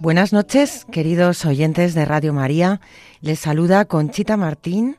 [0.00, 2.80] Buenas noches, queridos oyentes de Radio María.
[3.20, 4.96] Les saluda Conchita Martín,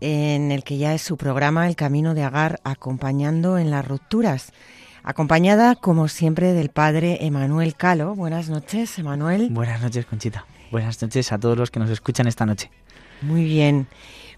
[0.00, 4.52] en el que ya es su programa El Camino de Agar, acompañando en las rupturas.
[5.04, 8.16] Acompañada, como siempre, del padre Emanuel Calo.
[8.16, 9.48] Buenas noches, Emanuel.
[9.50, 10.44] Buenas noches, Conchita.
[10.72, 12.68] Buenas noches a todos los que nos escuchan esta noche.
[13.20, 13.86] Muy bien.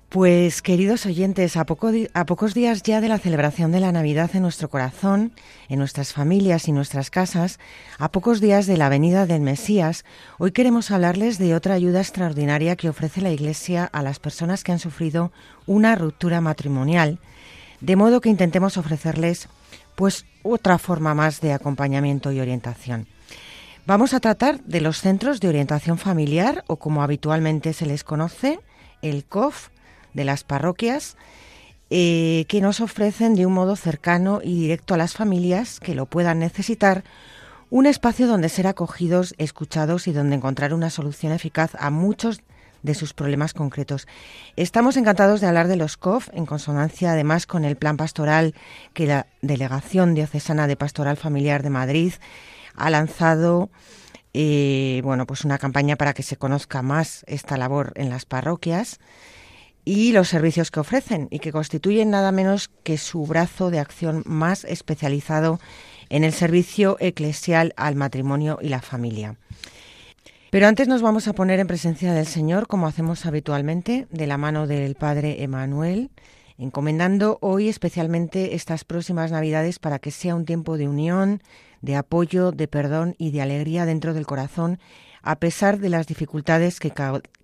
[0.09, 4.71] Pues queridos oyentes, a, pocos días ya de la celebración de la Navidad en nuestro
[4.71, 5.33] corazón,
[5.69, 7.59] en nuestras familias y nuestras casas,
[7.99, 10.05] a pocos días de la venida del Mesías,
[10.39, 14.71] hoy queremos hablarles de otra ayuda extraordinaria que ofrece la Iglesia a las personas que
[14.71, 15.33] han sufrido
[15.67, 17.19] una ruptura matrimonial,
[17.81, 19.49] de modo que intentemos ofrecerles
[19.97, 23.09] pues otra forma más de acompañamiento y orientación.
[23.87, 28.61] Vamos a tratar de los centros de orientación familiar o como habitualmente se les conoce,
[29.03, 29.69] el COF
[30.15, 31.17] de las parroquias,
[31.91, 36.07] eh, que nos ofrecen de un modo cercano y directo a las familias que lo
[36.07, 37.05] puedan necesitar
[37.71, 42.41] un espacio donde ser acogidos, escuchados y donde encontrar una solución eficaz a muchos
[42.83, 44.07] de sus problemas concretos.
[44.57, 48.55] Estamos encantados de hablar de los COF en consonancia además con el plan pastoral
[48.93, 52.13] que la Delegación Diocesana de Pastoral Familiar de Madrid
[52.77, 53.71] ha lanzado
[54.35, 58.99] eh, bueno, pues una campaña para que se conozca más esta labor en las parroquias
[59.85, 64.23] y los servicios que ofrecen y que constituyen nada menos que su brazo de acción
[64.27, 65.61] más especializado
[66.09, 69.37] en el servicio eclesial al matrimonio y la familia.
[70.51, 74.39] Pero antes nos vamos a poner en presencia del Señor, como hacemos habitualmente, de la
[74.39, 76.11] mano del Padre Emanuel,
[76.59, 81.43] encomendando hoy especialmente estas próximas Navidades para que sea un tiempo de unión,
[81.83, 84.79] de apoyo, de perdón y de alegría dentro del corazón,
[85.23, 86.93] a pesar de las dificultades que,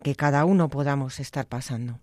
[0.02, 1.98] que cada uno podamos estar pasando.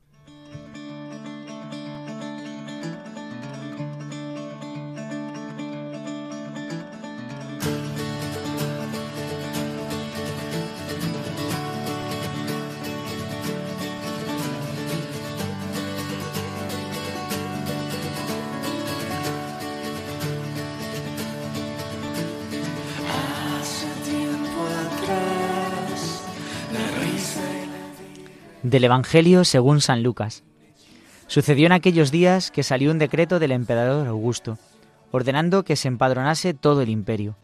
[28.67, 30.43] Del Evangelio según San Lucas.
[31.27, 34.57] Sucedió en aquellos días que salió un decreto del emperador Augusto,
[35.09, 37.37] ordenando que se empadronase todo el imperio.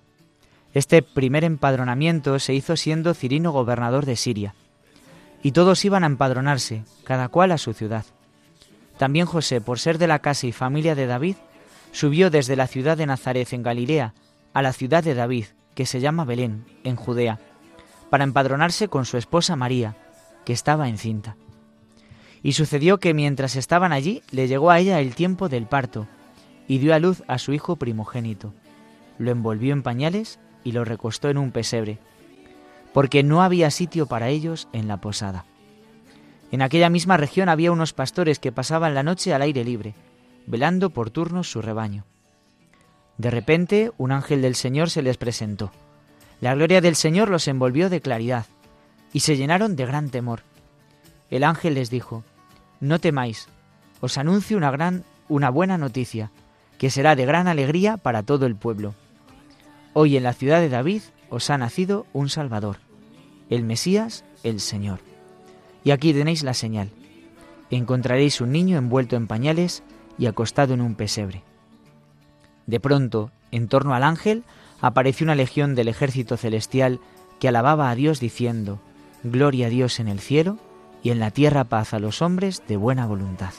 [0.74, 4.54] Este primer empadronamiento se hizo siendo Cirino gobernador de Siria.
[5.42, 8.04] Y todos iban a empadronarse, cada cual a su ciudad.
[8.98, 11.38] También José, por ser de la casa y familia de David,
[11.94, 14.14] subió desde la ciudad de Nazaret en Galilea
[14.54, 17.40] a la ciudad de David, que se llama Belén, en Judea,
[18.10, 19.96] para empadronarse con su esposa María,
[20.46, 21.36] que estaba encinta.
[22.42, 26.08] Y sucedió que mientras estaban allí le llegó a ella el tiempo del parto,
[26.68, 28.54] y dio a luz a su hijo primogénito.
[29.18, 32.00] Lo envolvió en pañales y lo recostó en un pesebre,
[32.94, 35.46] porque no había sitio para ellos en la posada.
[36.52, 39.96] En aquella misma región había unos pastores que pasaban la noche al aire libre,
[40.46, 42.06] velando por turnos su rebaño.
[43.18, 45.72] De repente un ángel del Señor se les presentó.
[46.42, 48.46] La gloria del Señor los envolvió de claridad,
[49.14, 50.42] y se llenaron de gran temor.
[51.30, 52.24] El ángel les dijo,
[52.82, 53.48] No temáis,
[54.02, 56.32] os anuncio una gran, una buena noticia,
[56.78, 58.96] que será de gran alegría para todo el pueblo.
[59.94, 62.78] Hoy en la ciudad de David os ha nacido un Salvador,
[63.50, 65.00] el Mesías, el Señor.
[65.84, 66.90] Y aquí tenéis la señal.
[67.70, 69.84] Encontraréis un niño envuelto en pañales
[70.18, 71.44] y acostado en un pesebre.
[72.66, 74.44] De pronto, en torno al ángel,
[74.82, 77.00] apareció una legión del ejército celestial
[77.40, 78.80] que alababa a Dios diciendo,
[79.24, 80.58] Gloria a Dios en el cielo
[81.02, 83.54] y en la tierra paz a los hombres de buena voluntad.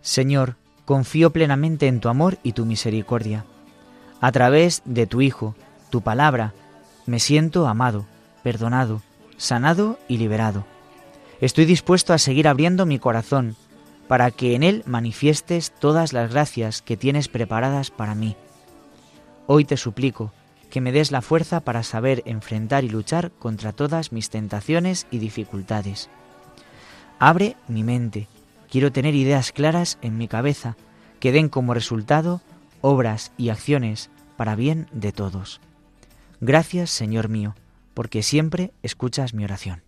[0.00, 0.56] Señor,
[0.86, 3.44] confío plenamente en tu amor y tu misericordia.
[4.22, 5.54] A través de tu Hijo,
[5.90, 6.54] tu palabra,
[7.04, 8.06] me siento amado,
[8.42, 9.02] perdonado,
[9.36, 10.64] sanado y liberado.
[11.40, 13.56] Estoy dispuesto a seguir abriendo mi corazón
[14.08, 18.36] para que en él manifiestes todas las gracias que tienes preparadas para mí.
[19.46, 20.32] Hoy te suplico
[20.70, 25.18] que me des la fuerza para saber enfrentar y luchar contra todas mis tentaciones y
[25.18, 26.08] dificultades.
[27.18, 28.28] Abre mi mente.
[28.70, 30.76] Quiero tener ideas claras en mi cabeza
[31.20, 32.40] que den como resultado
[32.80, 35.60] obras y acciones para bien de todos.
[36.40, 37.54] Gracias, Señor mío,
[37.94, 39.85] porque siempre escuchas mi oración.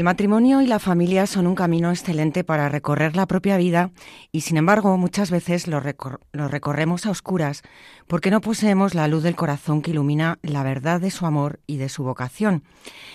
[0.00, 3.90] El matrimonio y la familia son un camino excelente para recorrer la propia vida
[4.32, 7.60] y, sin embargo, muchas veces lo, recorremos a oscuras
[8.06, 11.76] porque no poseemos la luz del corazón que ilumina la verdad de su amor y
[11.76, 12.64] de su vocación.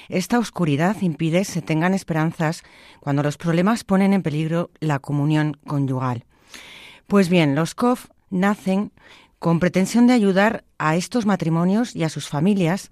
[0.10, 2.62] Esta oscuridad impide se tengan esperanzas
[3.00, 6.26] cuando los problemas ponen en peligro la comunión conyugal.
[7.08, 8.92] Pues bien, los COF nacen
[9.46, 12.90] con pretensión de ayudar a estos matrimonios y a sus familias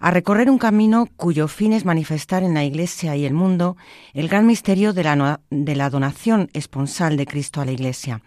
[0.00, 3.76] a recorrer un camino cuyo fin es manifestar en la Iglesia y el mundo
[4.12, 8.20] el gran misterio de la, donación esponsal de Cristo a la Iglesia.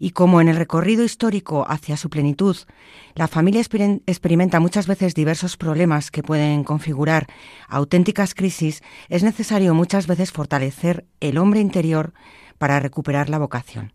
[0.00, 2.56] Y como en el recorrido histórico hacia su plenitud,
[3.14, 7.28] la familia experimenta muchas veces diversos problemas que pueden configurar
[7.68, 12.12] auténticas crisis, es necesario muchas veces fortalecer el hombre interior
[12.58, 13.92] para recuperar la vocación.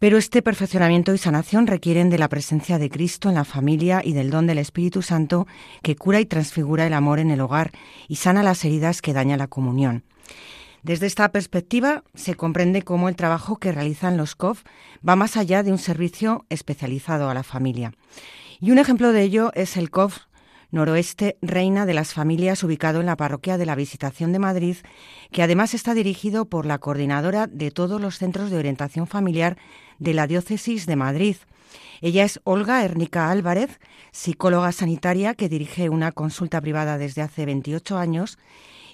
[0.00, 4.14] Pero este perfeccionamiento y sanación requieren de la presencia de Cristo en la familia y
[4.14, 5.46] del don del Espíritu Santo
[5.82, 7.70] que cura y transfigura el amor en el hogar
[8.08, 10.02] y sana las heridas que daña la comunión.
[10.82, 14.62] Desde esta perspectiva se comprende cómo el trabajo que realizan los COF
[15.06, 17.92] va más allá de un servicio especializado a la familia.
[18.58, 20.16] Y un ejemplo de ello es el COF
[20.72, 24.76] Noroeste Reina de las Familias, ubicado en la parroquia de la Visitación de Madrid,
[25.32, 29.56] que además está dirigido por la coordinadora de todos los centros de orientación familiar
[29.98, 31.36] de la Diócesis de Madrid.
[32.00, 33.78] Ella es Olga Ernica Álvarez,
[34.10, 38.38] psicóloga sanitaria que dirige una consulta privada desde hace 28 años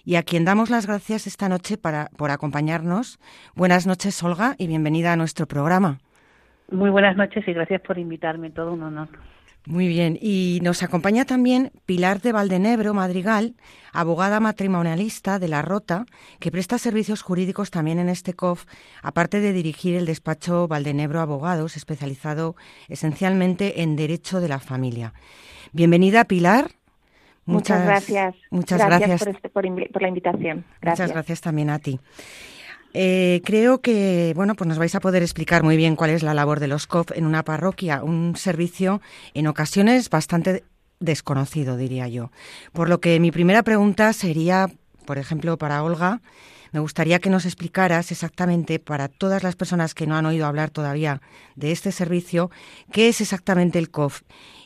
[0.04, 3.18] y a quien damos las gracias esta noche para, por acompañarnos.
[3.54, 5.98] Buenas noches, Olga, y bienvenida a nuestro programa.
[6.70, 9.08] Muy buenas noches y gracias por invitarme, todo un honor.
[9.66, 13.56] Muy bien, y nos acompaña también Pilar de Valdenebro Madrigal,
[13.92, 16.06] abogada matrimonialista de La Rota,
[16.38, 18.64] que presta servicios jurídicos también en este COF,
[19.02, 22.54] aparte de dirigir el despacho Valdenebro Abogados, especializado
[22.88, 25.14] esencialmente en derecho de la familia.
[25.72, 26.70] Bienvenida, Pilar.
[27.44, 28.36] Muchas, gracias.
[28.50, 30.64] Muchas gracias, este, por, la invitación.
[30.80, 31.98] Muchas gracias también a ti.
[32.98, 36.32] Eh, creo que bueno, pues nos vais a poder explicar muy bien cuál es la
[36.32, 39.02] labor de los COF en una parroquia, un servicio
[39.34, 40.64] en ocasiones bastante
[40.98, 42.30] desconocido, diría yo.
[42.72, 44.70] Por lo que mi primera pregunta sería,
[45.04, 46.22] por ejemplo, para Olga,
[46.72, 50.70] me gustaría que nos explicaras exactamente para todas las personas que no han oído hablar
[50.70, 51.20] todavía
[51.54, 52.50] de este servicio,
[52.92, 54.22] qué es exactamente el COF.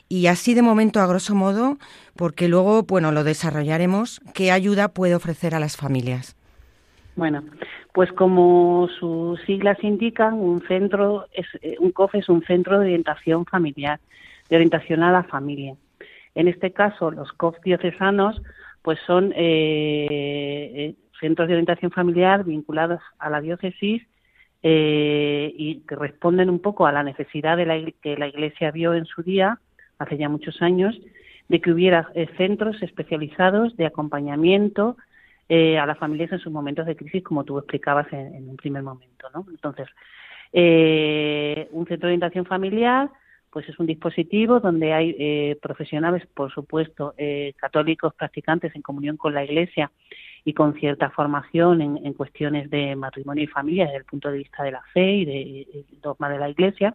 [0.09, 1.79] Y así de momento, a grosso modo,
[2.15, 6.37] porque luego, bueno, lo desarrollaremos, qué ayuda puede ofrecer a las familias.
[7.17, 7.43] Bueno,
[7.93, 12.87] pues como sus siglas indican, un centro, es, eh, un COF es un centro de
[12.87, 14.01] orientación familiar,
[14.49, 15.75] de orientación a la familia.
[16.35, 18.41] En este caso, los COF diocesanos,
[18.83, 24.03] pues son eh, eh, centros de orientación familiar vinculados a la diócesis
[24.63, 29.07] y que responden un poco a la necesidad de la, que la Iglesia vio en
[29.07, 29.59] su día,
[29.99, 30.99] hace ya muchos años,
[31.49, 34.99] de que hubiera centros especializados de acompañamiento
[35.53, 38.85] eh, a las familias en sus momentos de crisis, como tú explicabas en, un primer
[38.85, 39.27] momento.
[39.35, 39.45] ¿no?
[39.51, 39.89] Entonces,
[40.53, 43.11] eh, un centro de orientación familiar
[43.51, 47.17] pues es un dispositivo donde hay eh, profesionales, por supuesto,
[47.57, 49.91] católicos practicantes en comunión con la Iglesia
[50.45, 54.63] y con cierta formación en, cuestiones de matrimonio y familia desde el punto de vista
[54.63, 55.67] de la fe y de,
[56.01, 56.95] dogma de la Iglesia,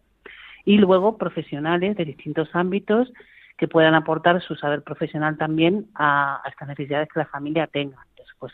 [0.64, 3.12] y luego profesionales de distintos ámbitos
[3.58, 7.98] que puedan aportar su saber profesional también a estas necesidades que la familia tenga
[8.46, 8.54] pues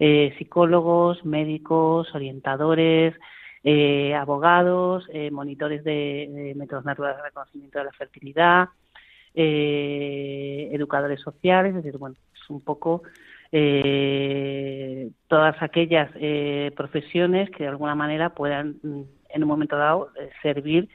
[0.00, 3.14] eh, psicólogos, médicos, orientadores,
[3.62, 8.68] eh, abogados, eh, monitores de, métodos naturales de reconocimiento de la fertilidad,
[9.34, 13.02] educadores sociales, es decir, bueno, es un poco
[15.28, 16.10] todas aquellas
[16.74, 20.10] profesiones que de alguna manera puedan mm, en un momento dado
[20.42, 20.88] servir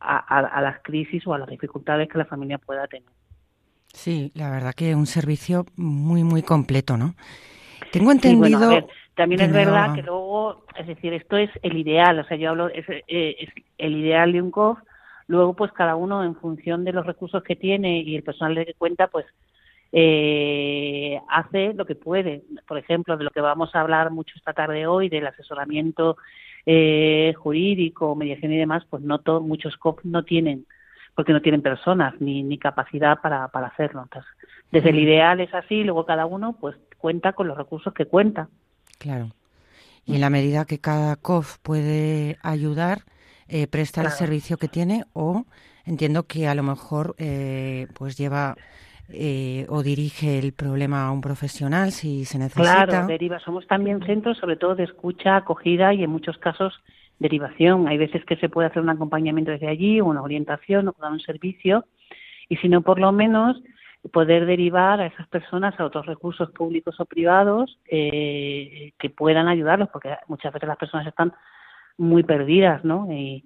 [0.00, 3.21] a, las crisis o a las dificultades que la familia pueda tener.
[3.92, 7.14] Sí, la verdad que un servicio muy, muy completo, ¿no?
[7.92, 8.86] Tengo entendido...
[9.14, 12.68] también es verdad que luego, es decir, esto es el ideal, o sea, yo hablo,
[12.68, 14.78] es, eh, es el ideal de un COF,
[15.26, 18.66] luego pues cada uno en función de los recursos que tiene y el personal de
[18.66, 19.26] que cuenta, pues
[19.92, 22.42] eh, hace lo que puede.
[22.66, 26.16] Por ejemplo, de lo que vamos a hablar mucho esta tarde hoy, del asesoramiento
[26.64, 30.66] eh, jurídico, mediación y demás, pues no todos, muchos COP no tienen,
[31.14, 34.02] porque no tienen personas ni, ni capacidad para, para hacerlo.
[34.02, 34.30] Entonces,
[34.70, 38.48] desde el ideal es así, luego cada uno pues cuenta con los recursos que cuenta.
[38.98, 39.30] Claro.
[40.04, 43.02] Y en la medida que cada COF puede ayudar,
[43.48, 45.44] eh, presta el servicio que tiene o
[45.84, 48.56] entiendo que a lo mejor eh, pues lleva
[49.10, 52.86] eh, o dirige el problema a un profesional si se necesita.
[52.86, 53.38] Claro, deriva.
[53.40, 56.72] Somos también centros, sobre todo de escucha, acogida y en muchos casos
[57.22, 57.88] derivación.
[57.88, 61.20] Hay veces que se puede hacer un acompañamiento desde allí, una orientación o dar un
[61.20, 61.86] servicio,
[62.48, 63.62] y si no, por lo menos
[64.10, 69.88] poder derivar a esas personas a otros recursos públicos o privados eh, que puedan ayudarlos,
[69.90, 71.32] porque muchas veces las personas están
[71.96, 73.06] muy perdidas, ¿no?
[73.12, 73.44] Y,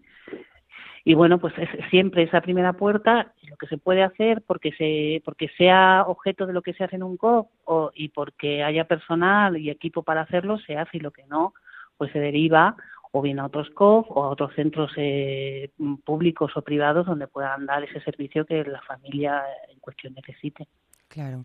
[1.04, 5.22] y bueno, pues es siempre esa primera puerta, lo que se puede hacer porque se
[5.24, 8.86] porque sea objeto de lo que se hace en un COP o, y porque haya
[8.86, 11.52] personal y equipo para hacerlo, se hace y lo que no,
[11.96, 12.76] pues se deriva
[13.16, 15.70] o bien a otros COF o a otros centros eh,
[16.04, 19.42] públicos o privados donde puedan dar ese servicio que la familia
[19.72, 20.68] en cuestión necesite.
[21.08, 21.44] Claro.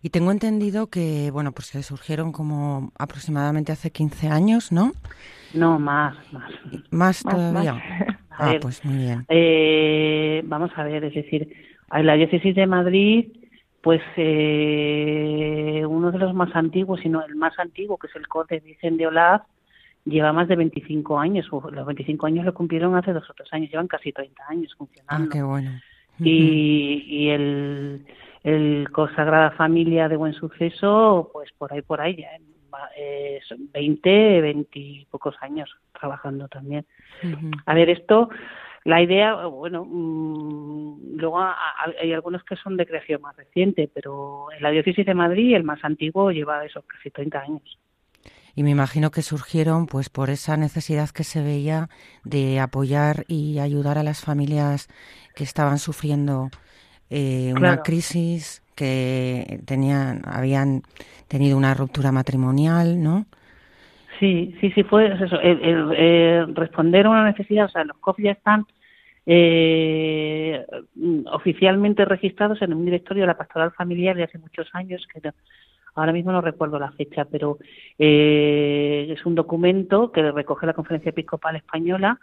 [0.00, 4.92] Y tengo entendido que, bueno, pues se surgieron como aproximadamente hace 15 años, ¿no?
[5.52, 6.52] No, más, más.
[6.90, 7.82] ¿Más todavía?
[8.30, 9.26] ah, pues muy bien.
[9.28, 11.52] Eh, vamos a ver, es decir,
[11.92, 13.32] en la diócesis de Madrid,
[13.82, 18.46] pues eh, uno de los más antiguos, sino el más antiguo, que es el COD
[18.48, 19.42] de Vicente de Olaz,
[20.04, 21.48] lleva más de 25 años.
[21.50, 25.28] Los 25 años lo cumplieron hace dos o tres años, llevan casi 30 años funcionando.
[25.28, 25.70] Ah, qué bueno.
[26.18, 28.06] Y, y el,
[28.44, 32.28] el Consagrada Familia de Buen Suceso, pues por ahí, por ahí, ya,
[32.96, 33.40] eh,
[33.72, 36.86] 20, 20 y pocos años trabajando también.
[37.66, 38.28] A ver, esto,
[38.84, 44.62] la idea, bueno, mmm, luego hay algunos que son de creación más reciente, pero en
[44.62, 47.78] la diócesis de Madrid el más antiguo lleva esos casi 30 años
[48.54, 51.88] y me imagino que surgieron pues por esa necesidad que se veía
[52.24, 54.88] de apoyar y ayudar a las familias
[55.34, 56.50] que estaban sufriendo
[57.10, 60.82] eh, una crisis que tenían habían
[61.28, 63.26] tenido una ruptura matrimonial no
[64.20, 68.32] sí sí sí fue eso el, responder a una necesidad o sea los COF ya
[68.32, 68.66] están
[69.24, 70.64] eh,
[71.30, 75.20] oficialmente registrados en un directorio de la pastoral familiar de hace muchos años que
[75.94, 77.58] ahora mismo no recuerdo la fecha, pero
[77.98, 82.18] eh, es un documento que recoge la Conferencia Episcopal Española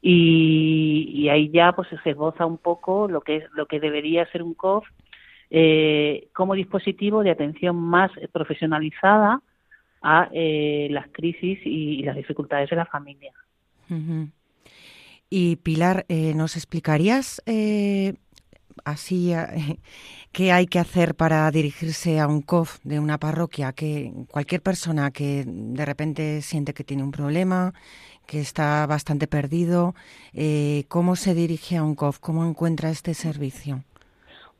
[0.00, 4.42] y, ahí ya pues se esboza un poco lo que es lo que debería ser
[4.42, 4.86] un COF
[5.50, 9.40] eh, como dispositivo de atención más profesionalizada
[10.02, 13.32] a eh, las crisis y, las dificultades de la familia.
[15.30, 17.42] Y Pilar, ¿nos explicarías
[18.84, 19.32] así
[20.32, 25.10] qué hay que hacer para dirigirse a un COF de una parroquia, que cualquier persona
[25.10, 27.72] que de repente siente que tiene un problema,
[28.26, 29.94] que está bastante perdido,
[30.34, 32.18] eh, ¿cómo se dirige a un COF?
[32.18, 33.82] ¿Cómo encuentra este servicio?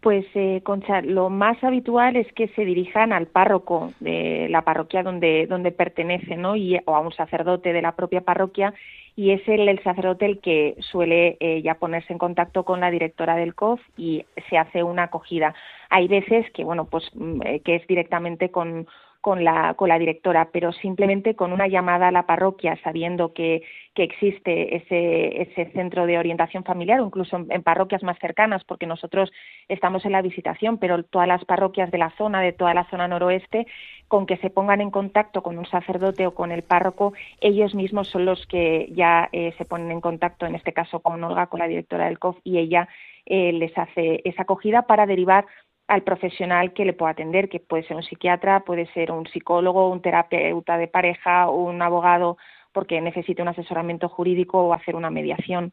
[0.00, 5.02] Pues, eh, Concha, lo más habitual es que se dirijan al párroco de la parroquia
[5.02, 6.54] donde, donde pertenece, ¿no?
[6.54, 8.72] Y, o a un sacerdote de la propia parroquia
[9.18, 12.88] y es el, el sacerdote el que suele eh, ya ponerse en contacto con la
[12.88, 15.56] directora del COF y se hace una acogida.
[15.90, 18.86] Hay veces que, bueno, pues mm, eh, que es directamente con,
[19.20, 23.62] con la, con la directora, pero simplemente con una llamada a la parroquia, sabiendo que,
[23.94, 29.32] que existe ese, ese centro de orientación familiar, incluso en, parroquias más cercanas, porque nosotros
[29.68, 33.08] estamos en la visitación, pero todas las parroquias de la zona, de toda la zona
[33.08, 33.66] noroeste,
[34.06, 38.08] con que se pongan en contacto con un sacerdote o con el párroco, ellos mismos
[38.08, 41.58] son los que ya eh, se ponen en contacto, en este caso con Olga, con
[41.58, 42.88] la directora del COF, y ella
[43.26, 45.44] eh, les hace esa acogida para derivar
[45.88, 49.90] al profesional que le pueda atender, que puede ser un psiquiatra, puede ser un psicólogo,
[49.90, 52.36] un terapeuta de pareja, un abogado,
[52.72, 55.72] porque necesite un asesoramiento jurídico o hacer una mediación.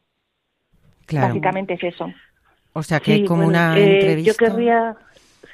[1.12, 2.10] Básicamente es eso.
[2.72, 4.32] O sea, que como una eh, entrevista.
[4.32, 4.96] Yo querría,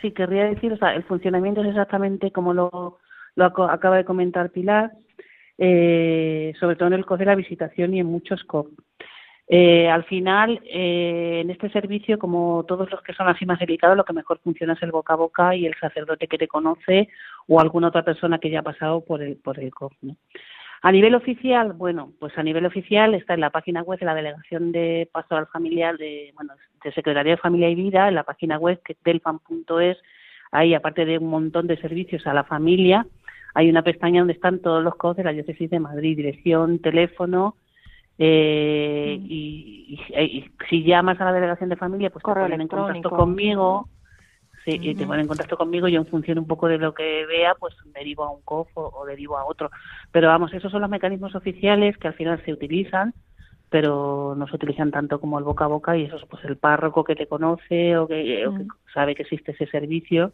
[0.00, 2.99] sí, querría decir, o sea, el funcionamiento es exactamente como lo,
[3.35, 4.92] lo acaba de comentar Pilar,
[5.59, 8.69] eh, sobre todo en el COF de la visitación y en muchos COF.
[9.49, 13.96] Eh, al final, eh, en este servicio, como todos los que son así más delicados,
[13.96, 17.08] lo que mejor funciona es el boca a boca y el sacerdote que te conoce
[17.49, 19.92] o alguna otra persona que ya ha pasado por el, por el COF.
[20.84, 24.14] A nivel oficial, bueno, pues a nivel oficial está en la página web de la
[24.14, 28.58] Delegación de Pastoral Familiar de, bueno, de Secretaría de Familia y Vida, en la página
[28.58, 29.99] web que delfan.es,
[30.50, 33.06] ahí aparte de un montón de servicios a la familia,
[33.54, 37.56] hay una pestaña donde están todos los COF de la Diócesis de Madrid, dirección, teléfono,
[38.19, 39.26] eh, mm.
[39.28, 39.99] y,
[40.69, 43.88] si llamas a la delegación de familia, pues Correo te ponen en contacto conmigo.
[44.64, 47.26] sí, y te ponen en contacto conmigo y en función un poco de lo que
[47.26, 49.71] vea, pues derivo a un COF o, derivo a otro.
[50.11, 53.14] Pero vamos, esos son los mecanismos oficiales que al final se utilizan,
[53.71, 56.57] pero no se utilizan tanto como el boca a boca y eso es pues el
[56.57, 60.33] párroco que te conoce o que, o que sabe que existe ese servicio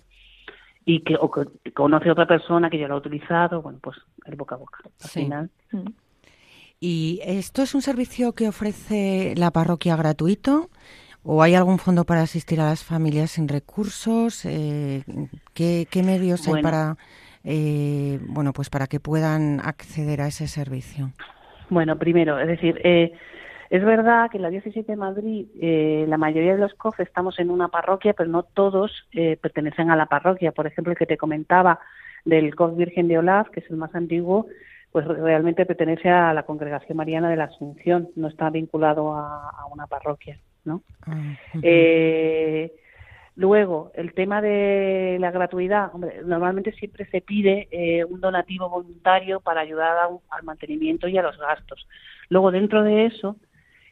[0.85, 3.97] y que, o que conoce a otra persona que ya lo ha utilizado, bueno, pues
[4.25, 4.81] el boca a boca.
[5.03, 5.51] Al final.
[6.81, 10.71] ¿Y esto es un servicio que ofrece la parroquia gratuito?
[11.25, 14.45] ¿O hay algún fondo para asistir a las familias sin recursos?
[14.45, 15.03] Eh,
[15.55, 16.97] ¿qué, medios hay para,
[17.43, 21.11] eh, bueno, pues para que puedan acceder a ese servicio?
[21.69, 23.13] Bueno, primero, es decir, eh,
[23.71, 27.51] es verdad que en la diócesis de Madrid la mayoría de los COF estamos en
[27.51, 28.93] una parroquia, pero no todos
[29.43, 30.53] pertenecen a la parroquia.
[30.53, 31.81] Por ejemplo, el que te comentaba
[32.25, 34.47] del COF Virgen de Olaf, que es el más antiguo,
[34.93, 39.87] pues realmente pertenece a la Congregación Mariana de la Asunción, no está vinculado a, una
[39.87, 40.83] parroquia, ¿no?
[41.07, 42.73] Ah, eh,
[43.37, 49.41] luego, el tema de la gratuidad, hombre, normalmente siempre se pide eh, un donativo voluntario
[49.41, 49.97] para ayudar
[50.31, 51.87] al mantenimiento y a los gastos.
[52.31, 53.37] Luego, dentro de eso,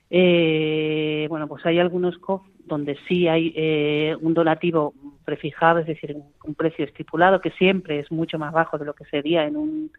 [0.08, 6.54] eh, bueno, pues hay algunos COF donde sí hay un donativo prefijado, es decir, un
[6.54, 9.90] precio estipulado que siempre es mucho más bajo de lo que sería en un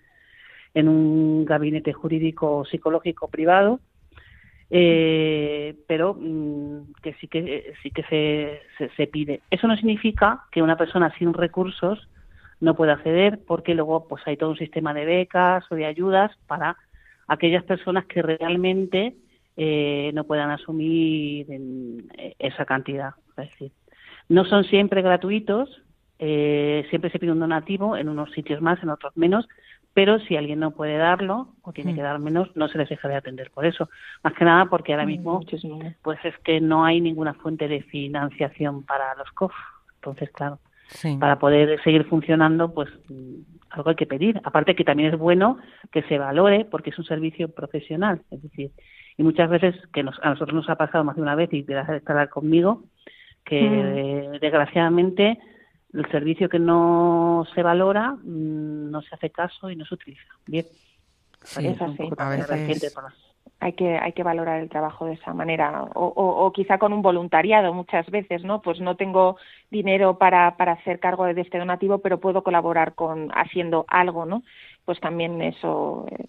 [0.78, 3.80] en un gabinete jurídico psicológico privado,
[4.70, 8.04] eh, pero mm, que sí que sí que
[8.78, 9.42] se, se, pide.
[9.50, 12.08] Eso no significa que una persona sin recursos
[12.60, 16.32] no pueda acceder, porque luego pues hay todo un sistema de becas o de ayudas
[16.46, 16.78] para
[17.28, 19.16] aquellas personas que realmente
[19.56, 21.48] eh, no puedan asumir
[22.38, 23.16] esa cantidad.
[23.30, 23.72] Es decir,
[24.30, 25.82] no son siempre gratuitos,
[26.20, 29.48] eh, siempre se pide un donativo en unos sitios más, en otros menos,
[29.98, 32.04] pero si alguien no puede darlo o tiene que mm.
[32.04, 33.90] dar menos, no se les deja de atender por eso.
[34.24, 35.42] Más que nada porque ahora mm, mismo
[36.04, 39.52] pues es que no hay ninguna fuente de financiación para los COF.
[39.96, 40.60] Entonces, claro,
[41.20, 44.40] para poder seguir funcionando, pues mm, algo hay que pedir.
[44.44, 45.58] Aparte que también es bueno
[45.92, 48.22] que se valore porque es un servicio profesional.
[48.30, 48.70] Es decir,
[49.18, 51.74] y muchas veces que a nosotros nos ha pasado más de una vez y te
[51.74, 52.84] vas a estar conmigo,
[53.44, 55.40] que desgraciadamente
[55.98, 60.34] el servicio que no se valora mm, no se hace caso y no se utiliza.
[60.46, 60.66] Bien.
[61.60, 62.10] es así.
[63.60, 67.02] hay que hay que valorar el trabajo de esa manera o, o, quizá con un
[67.02, 69.38] voluntariado muchas veces no pues no tengo
[69.72, 74.44] dinero para para hacer cargo de este donativo pero puedo colaborar con haciendo algo no
[74.86, 76.28] pues también eso eh,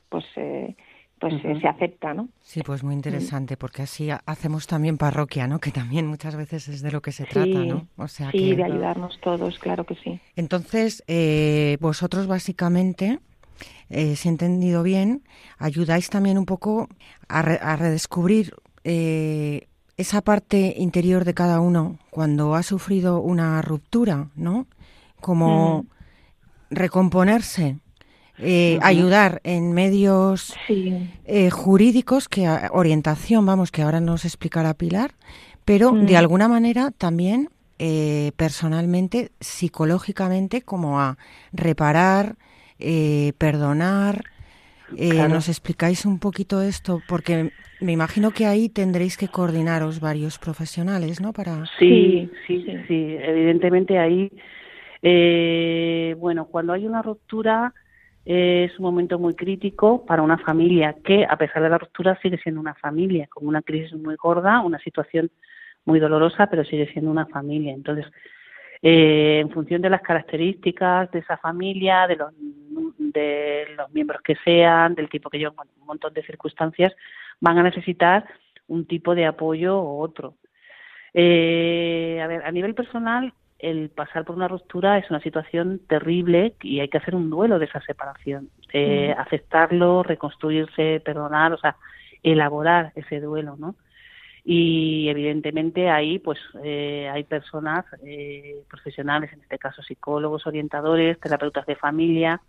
[1.20, 2.28] pues eh, eh, se acepta, ¿no?
[2.40, 5.58] Sí, pues muy interesante, porque así hacemos también parroquia, ¿no?
[5.58, 7.86] Que también muchas veces es de lo que se trata, ¿no?
[7.96, 10.20] O sea sí, de ayudarnos todos, claro que sí.
[10.36, 13.20] Entonces, eh, vosotros básicamente,
[13.90, 15.22] eh, si he entendido bien,
[15.58, 16.88] ayudáis también un poco
[17.28, 18.54] a, redescubrir
[18.84, 24.66] esa parte interior de cada uno cuando ha sufrido una ruptura, ¿no?
[25.20, 25.84] Como
[26.70, 27.76] recomponerse
[28.40, 35.12] eh, ayudar en medios eh, jurídicos, que orientación, vamos, que ahora nos explicará Pilar,
[35.64, 36.16] pero de mm.
[36.16, 37.48] alguna manera también
[37.80, 41.18] eh, personalmente, psicológicamente, como a
[41.52, 42.36] reparar,
[43.38, 44.24] perdonar.
[45.28, 47.02] ¿Nos explicáis un poquito esto?
[47.08, 51.32] Porque me imagino que ahí tendréis que coordinaros varios profesionales, ¿no?
[51.32, 51.64] Para...
[51.78, 54.30] Sí, sí, sí, evidentemente ahí,
[56.20, 57.74] bueno, cuando hay una ruptura,
[58.24, 62.38] es un momento muy crítico para una familia que, a pesar de la ruptura, sigue
[62.38, 65.30] siendo una familia, con una crisis muy gorda, una situación
[65.84, 67.72] muy dolorosa, pero sigue siendo una familia.
[67.72, 68.06] Entonces,
[68.82, 72.32] eh, en función de las características de esa familia, de los,
[72.98, 76.94] de los miembros que sean, del tipo que llevan, un montón de circunstancias,
[77.40, 78.24] van a necesitar
[78.68, 80.34] un tipo de apoyo u otro.
[81.14, 86.54] Eh, a ver, a nivel personal, el pasar por una ruptura es una situación terrible
[86.62, 91.76] y hay que hacer un duelo de esa separación, eh, aceptarlo, reconstruirse, perdonar, o sea,
[92.22, 93.74] elaborar ese duelo, ¿no?
[94.44, 101.66] Y evidentemente ahí, pues, eh, hay personas eh, profesionales, en este caso psicólogos, orientadores, terapeutas
[101.66, 102.40] de familia,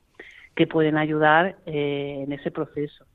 [0.56, 3.06] que pueden ayudar en ese proceso.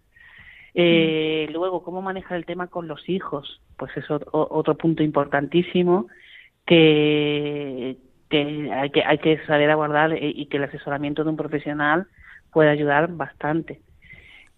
[0.75, 3.61] Luego, ¿cómo manejar el tema con los hijos?
[3.77, 6.09] Pues es otro punto importantísimo
[6.67, 7.97] que,
[8.31, 12.07] hay que hay que saber aguardar y que el asesoramiento de un profesional
[12.53, 13.81] puede ayudar bastante.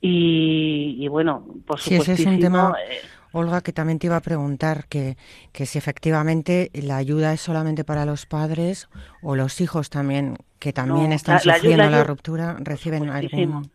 [0.01, 2.05] Y, bueno, por supuesto.
[2.05, 2.99] Sí, ese es un tema, eh,
[3.33, 5.17] Olga, que también te iba a preguntar que,
[5.53, 8.89] que si efectivamente la ayuda es solamente para los padres
[9.23, 13.71] o los hijos también, que también están sufriendo la, ruptura, reciben algún...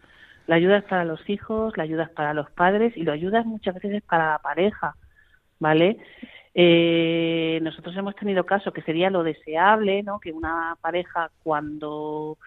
[0.48, 3.44] La ayuda es para los hijos, la ayuda es para los padres y la ayuda
[3.44, 4.96] muchas veces es para la pareja,
[5.60, 5.98] ¿vale?
[6.54, 10.20] Eh, nosotros hemos tenido caso que sería lo deseable, ¿no?
[10.20, 12.38] Que una pareja cuando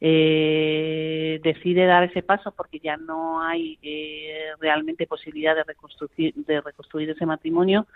[0.00, 6.60] eh, decide dar ese paso porque ya no hay eh, realmente posibilidad de reconstruir, de
[6.60, 7.86] reconstruir ese matrimonio,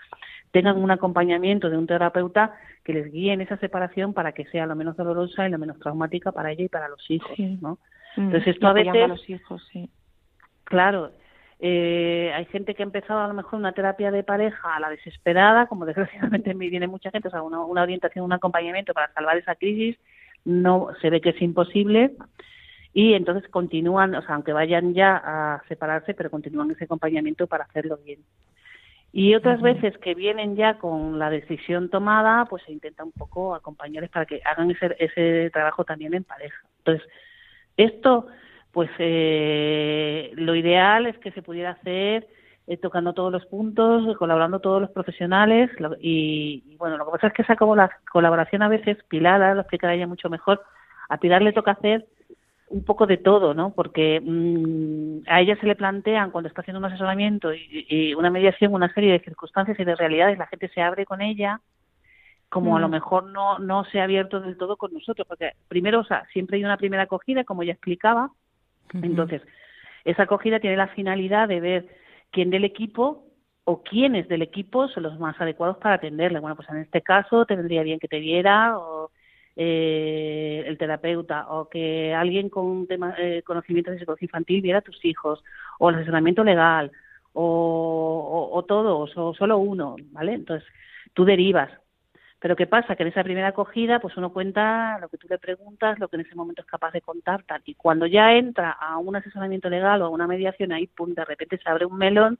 [0.50, 4.64] tengan un acompañamiento de un terapeuta que les guíe en esa separación para que sea
[4.64, 7.78] lo menos dolorosa y lo menos traumática para ella y para los hijos, ¿no?
[8.16, 9.90] Mm, Entonces esto a veces, los hijos, sí.
[10.64, 11.12] claro,
[11.60, 14.90] eh, hay gente que ha empezado a lo mejor una terapia de pareja a la
[14.90, 19.12] desesperada, como desgraciadamente me viene mucha gente, o sea, una, una orientación, un acompañamiento para
[19.12, 19.96] salvar esa crisis,
[20.44, 22.12] no se ve que es imposible
[22.94, 27.64] y entonces continúan, o sea, aunque vayan ya a separarse, pero continúan ese acompañamiento para
[27.64, 28.20] hacerlo bien.
[29.12, 33.54] Y otras veces que vienen ya con la decisión tomada, pues se intenta un poco
[33.54, 36.58] acompañarles para que hagan ese, ese trabajo también en pareja.
[36.78, 37.08] Entonces,
[37.76, 38.26] esto,
[38.72, 42.28] pues eh, lo ideal es que se pudiera hacer
[42.66, 47.12] eh, tocando todos los puntos, colaborando todos los profesionales lo- y, y, bueno, lo que
[47.12, 50.62] pasa es que esa cola- colaboración a veces, Pilar, ahora lo explicará ella mucho mejor,
[51.08, 52.06] a Pilar le toca hacer
[52.68, 53.72] un poco de todo, ¿no?
[53.74, 58.30] Porque mm, a ella se le plantean cuando está haciendo un asesoramiento y, y una
[58.30, 61.60] mediación una serie de circunstancias y de realidades, la gente se abre con ella,
[62.48, 62.92] como a lo Mm.
[62.92, 66.56] mejor no no se ha abierto del todo con nosotros, porque primero, o sea, siempre
[66.56, 68.30] hay una primera acogida, como ella explicaba,
[68.94, 69.42] entonces
[70.04, 71.86] esa acogida tiene la finalidad de ver
[72.30, 73.26] quién del equipo
[73.64, 76.40] o quiénes del equipo son los más adecuados para atenderle.
[76.40, 79.10] Bueno, pues en este caso te vendría bien que te viera o
[79.56, 84.82] eh, el terapeuta o que alguien con tema, eh, conocimientos de psicología infantil viera a
[84.82, 85.42] tus hijos
[85.78, 86.90] o el asesoramiento legal
[87.32, 90.32] o, o, o todos o solo uno, ¿vale?
[90.32, 90.66] Entonces
[91.12, 91.70] tú derivas.
[92.40, 92.94] Pero ¿qué pasa?
[92.94, 96.16] Que en esa primera acogida, pues uno cuenta lo que tú le preguntas, lo que
[96.16, 97.62] en ese momento es capaz de contar, tal.
[97.64, 101.24] Y cuando ya entra a un asesoramiento legal o a una mediación, ahí, pum, de
[101.24, 102.38] repente se abre un melón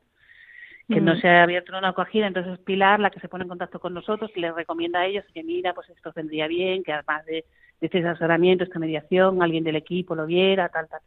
[0.90, 3.42] que no se ha abierto en una acogida, entonces es Pilar la que se pone
[3.42, 6.82] en contacto con nosotros y les recomienda a ellos que mira, pues esto vendría bien,
[6.82, 7.44] que además de,
[7.80, 11.00] de este asesoramiento, esta mediación, alguien del equipo lo viera, tal, tal.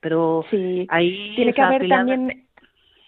[0.00, 2.48] Pero Sí, ahí tiene que haber Pilar- también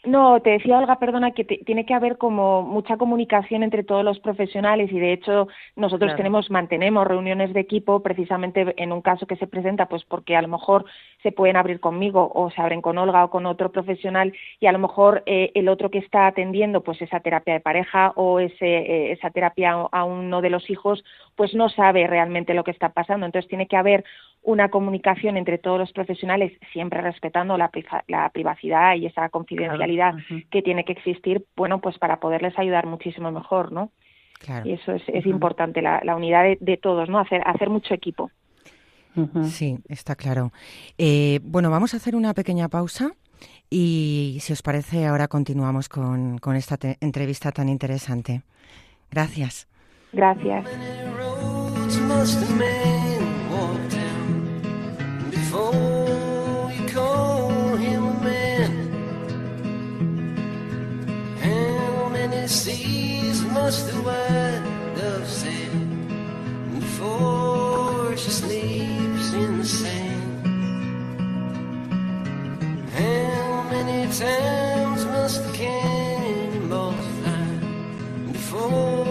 [0.05, 4.05] no te decía Olga perdona que te- tiene que haber como mucha comunicación entre todos
[4.05, 6.17] los profesionales y de hecho nosotros Claro.
[6.17, 10.43] tenemos mantenemos reuniones de equipo precisamente en un caso que se presenta pues porque a
[10.43, 10.85] lo mejor
[11.23, 14.73] se pueden abrir conmigo o se abren con Olga o con otro profesional y a
[14.73, 18.67] lo mejor eh, el otro que está atendiendo pues esa terapia de pareja o ese
[18.67, 21.05] eh, esa terapia a uno de los hijos
[21.37, 24.05] pues no sabe realmente lo que está pasando entonces tiene que haber
[24.43, 27.71] una comunicación entre todos los profesionales, siempre respetando la,
[28.09, 30.15] la privacidad y esa confidencialidad
[30.51, 33.93] que tiene que existir, bueno, pues para poderles ayudar muchísimo mejor, ¿no?
[34.41, 34.69] Claro.
[34.69, 37.21] Y eso es, es importante, la, la unidad de, de todos, ¿no?
[37.21, 38.33] Hacer, hacer mucho equipo.
[39.45, 40.53] Sí, está claro.
[40.99, 43.13] Eh, bueno, vamos a hacer una pequeña pausa
[43.71, 48.43] y si os parece ahora continuamos con, con esta te- entrevista tan interesante.
[49.11, 49.69] Gracias.
[50.13, 50.65] Gracias.
[51.99, 52.41] Must
[53.91, 58.73] down before call him man?
[61.41, 64.63] How many seas must the white
[64.97, 65.75] dove sail
[66.79, 70.47] before she sleeps in the sand?
[72.95, 79.02] How many times must the cannonballs fly before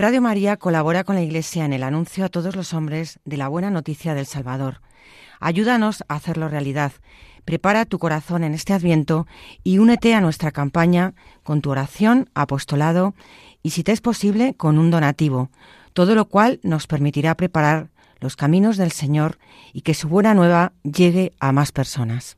[0.00, 3.48] Radio María colabora con la Iglesia en el anuncio a todos los hombres de la
[3.48, 4.80] buena noticia del Salvador.
[5.40, 6.92] Ayúdanos a hacerlo realidad.
[7.44, 9.26] Prepara tu corazón en este adviento
[9.64, 13.16] y únete a nuestra campaña con tu oración, apostolado
[13.60, 15.50] y, si te es posible, con un donativo,
[15.94, 19.40] todo lo cual nos permitirá preparar los caminos del Señor
[19.72, 22.37] y que su buena nueva llegue a más personas.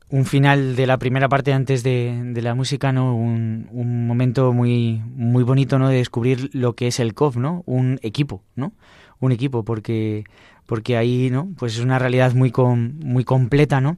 [0.11, 3.15] un final de la primera parte antes de, de la música, ¿no?
[3.15, 5.87] Un, un, momento muy, muy bonito, ¿no?
[5.87, 7.63] De descubrir lo que es el COF, ¿no?
[7.65, 8.73] Un equipo, ¿no?
[9.19, 10.25] Un equipo, porque,
[10.65, 11.49] porque ahí, ¿no?
[11.57, 13.97] Pues es una realidad muy, com, muy completa, ¿no?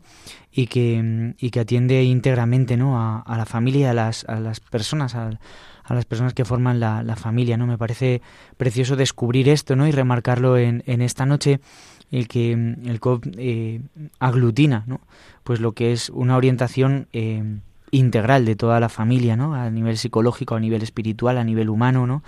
[0.52, 3.00] Y que, y que atiende íntegramente, ¿no?
[3.00, 5.40] A, a la familia, a las, a las personas, a,
[5.84, 7.68] a las personas que forman la, la, familia, ¿no?
[7.68, 8.22] Me parece
[8.58, 9.88] precioso descubrir esto, ¿no?
[9.88, 11.60] Y remarcarlo en, en esta noche,
[12.14, 13.82] el que el COP eh,
[14.20, 15.02] aglutina, ¿no?
[15.44, 17.44] Pues lo que es una orientación eh,
[17.90, 19.56] integral de toda la familia, ¿no?
[19.56, 22.24] A nivel psicológico, a nivel espiritual, a nivel humano, ¿no?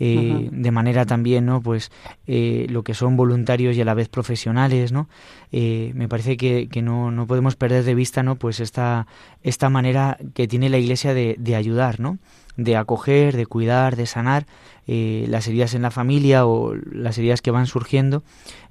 [0.00, 1.90] Eh, de manera también no pues
[2.28, 5.08] eh, lo que son voluntarios y a la vez profesionales no
[5.50, 9.08] eh, me parece que, que no, no, podemos perder de vista no pues esta
[9.42, 12.18] esta manera que tiene la iglesia de, de ayudar no
[12.56, 14.46] de acoger de cuidar de sanar
[14.86, 18.22] las heridas en la familia o las heridas que van surgiendo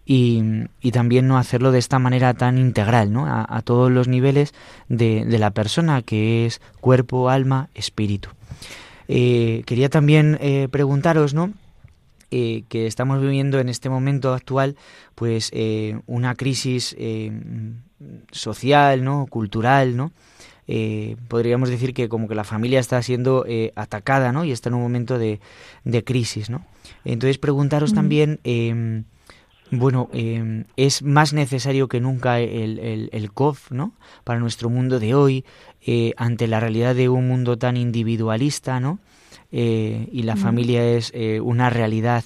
[0.09, 0.41] y,
[0.79, 3.25] y, también no hacerlo de esta manera tan integral ¿no?
[3.25, 4.53] a, a todos los niveles
[4.87, 8.29] de, de la persona que es cuerpo alma espíritu
[9.07, 11.53] eh, quería también eh, preguntaros, ¿no?
[12.29, 14.75] Eh, que estamos viviendo en este momento actual,
[15.15, 15.51] pues
[16.05, 16.95] una crisis
[18.31, 19.27] social, ¿no?
[19.27, 20.11] Cultural, ¿no?
[21.29, 24.43] podríamos decir que como que la familia está siendo atacada, ¿no?
[24.43, 25.39] Y está en un momento de,
[25.85, 26.65] de crisis, ¿no?
[27.05, 27.95] Entonces preguntaros mm.
[27.95, 29.05] también em,
[29.71, 33.93] bueno, eh, es más necesario que nunca el, el, el, COF, ¿no?
[34.23, 35.45] Para nuestro mundo de hoy,
[35.85, 38.99] eh, ante la realidad de un mundo tan individualista, ¿no?
[39.51, 40.37] Eh, y la mm.
[40.37, 42.23] familia es eh, una realidad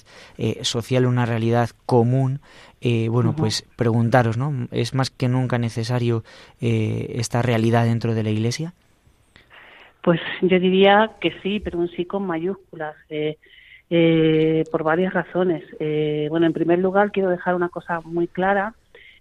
[0.62, 2.40] social, una realidad común.
[2.82, 3.36] bueno, uh -huh.
[3.36, 4.66] pues preguntaros, ¿no?
[4.72, 6.24] ¿Es más que nunca necesario
[6.60, 8.74] esta realidad dentro de la Iglesia?
[10.02, 12.96] Pues yo diría que sí, pero un sí con mayúsculas.
[13.94, 15.62] Eh, por varias razones.
[15.78, 18.72] Eh, bueno, en primer lugar, quiero dejar una cosa muy clara.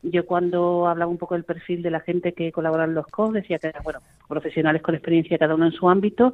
[0.02, 3.34] Yo cuando hablaba un poco del perfil de la gente que colabora en los COS,
[3.34, 6.34] decía que eran, bueno, profesionales con experiencia cada uno en su ámbito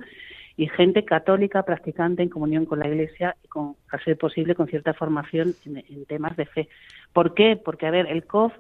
[0.56, 4.68] y gente católica practicante en comunión con la Iglesia y con, a ser posible, con
[4.68, 6.70] cierta formación en, en temas de fe.
[7.14, 7.58] ¿Por qué?
[7.58, 8.54] Porque, a ver, el COF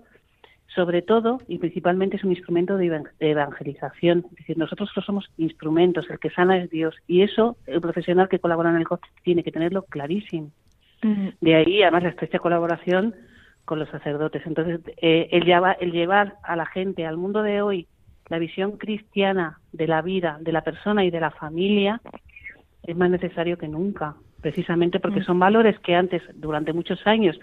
[0.67, 4.25] sobre todo y principalmente es un instrumento de evangelización.
[4.31, 6.95] Es decir, nosotros no somos instrumentos, el que sana es Dios.
[7.07, 10.51] Y eso el profesional que colabora en el COF tiene que tenerlo clarísimo.
[11.03, 11.33] Uh -huh.
[11.41, 13.15] De ahí, además, la estrecha colaboración
[13.65, 14.45] con los sacerdotes.
[14.45, 17.87] Entonces, eh, el, llevar, el llevar a la gente, al mundo de hoy,
[18.29, 22.01] la visión cristiana de la vida, de la persona y de la familia,
[22.83, 25.27] es más necesario que nunca, precisamente porque uh -huh.
[25.27, 27.39] son valores que antes, durante muchos años,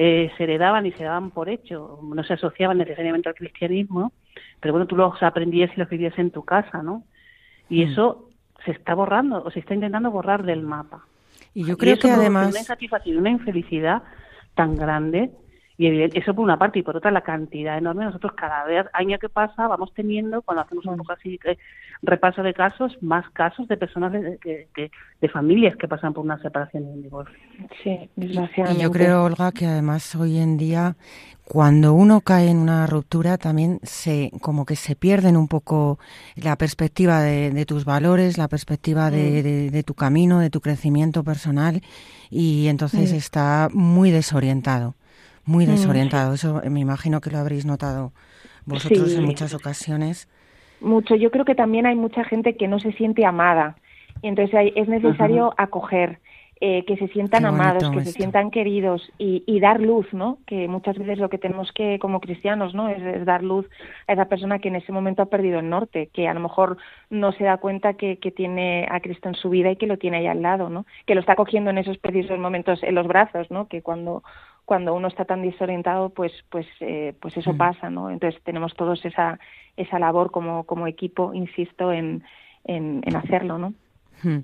[0.00, 4.12] eh, se heredaban y se daban por hecho, no se asociaban necesariamente al cristianismo,
[4.60, 7.02] pero bueno, tú los aprendías y los vivías en tu casa, ¿no?
[7.68, 7.88] Y mm.
[7.88, 8.28] eso
[8.64, 11.04] se está borrando, o se está intentando borrar del mapa.
[11.52, 12.50] Y yo creo y que además...
[12.50, 14.04] Una insatisfacción, una infelicidad
[14.54, 15.32] tan grande,
[15.78, 18.04] y eso por una parte, y por otra la cantidad enorme.
[18.04, 21.56] Nosotros cada vez, año que pasa, vamos teniendo, cuando hacemos un poco así eh,
[22.02, 26.24] repaso de casos, más casos de personas de, de, de, de, familias que pasan por
[26.24, 27.38] una separación y un divorcio.
[27.84, 28.80] Sí, desgraciadamente.
[28.80, 30.96] Y yo creo, Olga, que además hoy en día,
[31.44, 36.00] cuando uno cae en una ruptura, también se como que se pierden un poco
[36.34, 40.60] la perspectiva de, de tus valores, la perspectiva de, de, de, tu camino, de tu
[40.60, 41.82] crecimiento personal,
[42.30, 43.16] y entonces sí.
[43.16, 44.96] está muy desorientado
[45.48, 46.34] muy desorientado.
[46.34, 48.12] Eso me imagino que lo habréis notado
[48.66, 49.16] vosotros sí.
[49.16, 50.28] en muchas ocasiones.
[50.80, 51.16] Mucho.
[51.16, 53.76] Yo creo que también hay mucha gente que no se siente amada.
[54.22, 56.20] Y entonces hay, es necesario acoger,
[56.60, 58.10] eh, que se sientan amados, que esto.
[58.10, 60.38] se sientan queridos y, y, dar luz, ¿no?
[60.44, 62.88] Que muchas veces lo que tenemos que, como cristianos, ¿no?
[62.88, 63.66] Es, es, dar luz
[64.08, 66.76] a esa persona que en ese momento ha perdido el norte, que a lo mejor
[67.10, 69.98] no se da cuenta que, que tiene a Cristo en su vida y que lo
[69.98, 70.84] tiene ahí al lado, ¿no?
[71.06, 73.68] Que lo está cogiendo en esos precisos momentos en los brazos, ¿no?
[73.68, 74.24] Que cuando
[74.68, 77.56] cuando uno está tan desorientado, pues, pues, eh, pues eso mm.
[77.56, 78.10] pasa, ¿no?
[78.10, 79.40] Entonces tenemos todos esa,
[79.78, 82.22] esa labor como, como equipo, insisto, en,
[82.64, 83.72] en, en hacerlo, ¿no?
[84.22, 84.38] Hmm.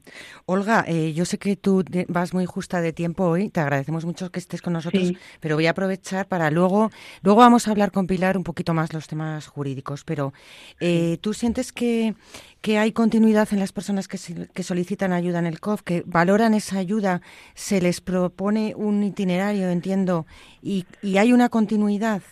[0.47, 4.31] Olga, eh, yo sé que tú vas muy justa de tiempo hoy, te agradecemos mucho
[4.31, 5.19] que estés con nosotros, Sí.
[5.41, 6.91] pero voy a aprovechar para luego,
[7.23, 10.33] luego vamos a hablar con Pilar un poquito más los temas jurídicos, pero
[10.81, 12.15] eh, ¿tú sientes que,
[12.61, 16.03] que hay continuidad en las personas que, se- que solicitan ayuda en el COF, que
[16.07, 17.21] valoran esa ayuda,
[17.55, 20.27] se les propone un itinerario, entiendo,
[20.63, 22.23] y, y hay una continuidad?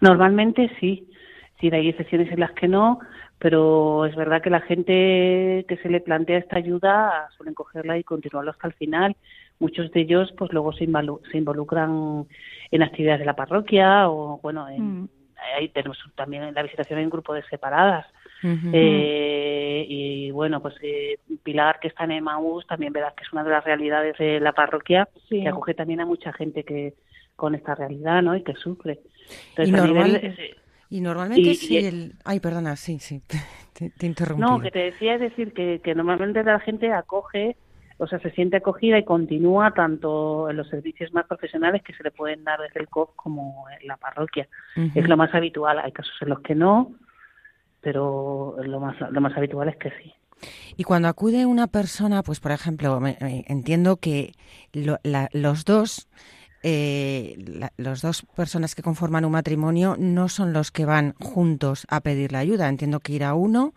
[0.00, 1.08] Normalmente sí,
[1.60, 2.98] sí, hay excepciones en las que no,
[3.42, 8.04] pero es verdad que la gente que se le plantea esta ayuda suelen cogerla y
[8.04, 9.16] continuarlo hasta el final.
[9.58, 12.24] Muchos de ellos, pues luego se, involucran
[12.70, 15.08] en actividades de la parroquia o, bueno, en, Mm.
[15.58, 18.06] ahí tenemos también en la visitación en grupos de separadas.
[18.72, 23.42] Eh, y bueno, pues eh, Pilar, que está en Emaús, también verás que es una
[23.42, 25.42] de las realidades de la parroquia, Sí.
[25.42, 26.94] que acoge también a mucha gente que
[27.34, 28.36] con esta realidad, ¿no?
[28.36, 29.00] Y que sufre.
[29.02, 30.54] Y Entonces, a normal- nivel, eh,
[30.92, 32.12] Y normalmente y- sí y- el...
[32.24, 33.22] Ay, perdona, sí, sí,
[33.72, 34.42] te, te interrumpí.
[34.42, 37.56] No, que te decía es decir que, que normalmente la gente acoge,
[37.98, 42.02] o sea, se siente acogida y continúa tanto en los servicios más profesionales que se
[42.02, 44.46] le pueden dar desde el COF como en la parroquia.
[44.94, 45.78] Es lo más habitual.
[45.78, 46.92] Hay casos en los que no,
[47.80, 50.12] pero lo más lo más habitual es que sí.
[50.76, 54.32] Y cuando acude una persona, pues por ejemplo, me- me- entiendo que
[54.72, 56.08] lo- la- los dos,
[56.62, 61.86] eh, la- los dos personas que conforman un matrimonio no son los que van juntos
[61.88, 62.68] a pedir la ayuda.
[62.68, 63.72] Entiendo que irá uno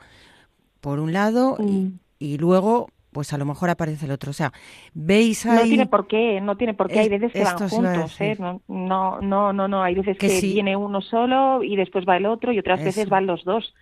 [0.82, 2.00] por un lado y, Mm.
[2.20, 4.30] y luego, pues a lo mejor aparece el otro.
[4.32, 4.52] O sea,
[4.94, 7.00] veis No ahí tiene por qué, no tiene por qué.
[7.00, 8.36] Hay Es- veces que van juntos, ¿eh?
[8.40, 9.82] No, no, no, no, no.
[9.84, 10.54] Hay veces Que que, sí.
[10.54, 13.74] viene uno solo y después va el otro y otras veces van los dos.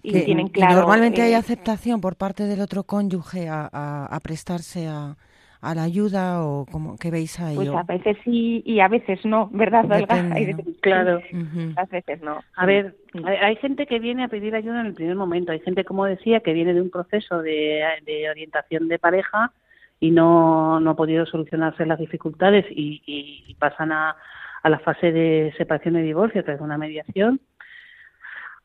[0.00, 0.76] Y que- tienen y claro.
[0.76, 5.16] normalmente hay eh, aceptación por parte del otro cónyuge a, a- a prestarse a,
[5.60, 7.56] a la ayuda o como que veis ahí.
[7.56, 9.84] Pues a veces sí y a veces no, ¿verdad?
[9.84, 11.20] Depende, Hay Claro.
[11.32, 11.70] Ujú.
[11.72, 12.40] otras veces no.
[12.56, 15.52] A ver, hay, hay gente que viene a pedir ayuda en el primer momento.
[15.52, 19.52] Hay gente, como decía, que viene de un proceso de, de orientación de pareja
[20.00, 24.16] y no, no ha podido solucionarse las dificultades y, y- y pasan a,
[24.62, 27.40] a la fase de separación y divorcio a través de una mediación.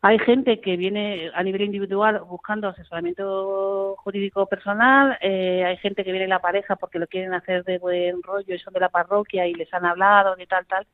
[0.05, 6.11] Hay gente que viene a nivel individual buscando asesoramiento jurídico personal, eh, hay gente que
[6.11, 9.47] viene la pareja porque lo quieren hacer de buen rollo y son de la parroquia
[9.47, 10.85] y les han hablado y tal, tal.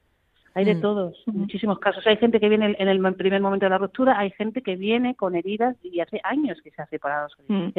[0.54, 0.82] Hay de Mm.
[0.82, 2.06] todos, muchísimos casos.
[2.06, 5.16] Hay gente que viene en el primer momento de la ruptura, hay gente que viene
[5.16, 7.72] con heridas y hace años que se ha separado, se Mm.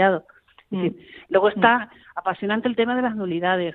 [0.71, 0.97] Es Mm.
[1.31, 3.75] Luego está apasionante el tema de las nulidades.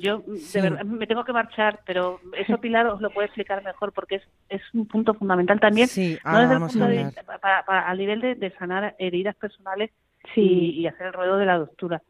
[0.00, 0.60] Yo, de Sí.
[0.60, 4.22] verdad, me tengo que marchar, pero eso Pilar os lo puede explicar mejor porque es,
[4.48, 5.88] es un punto fundamental también.
[5.88, 8.94] Sí, no desde el vamos a punto de para, para- al nivel de, de sanar
[8.98, 9.90] heridas personales
[10.34, 10.40] Sí.
[10.42, 12.02] y, y hacer el ruedo de la ruptura.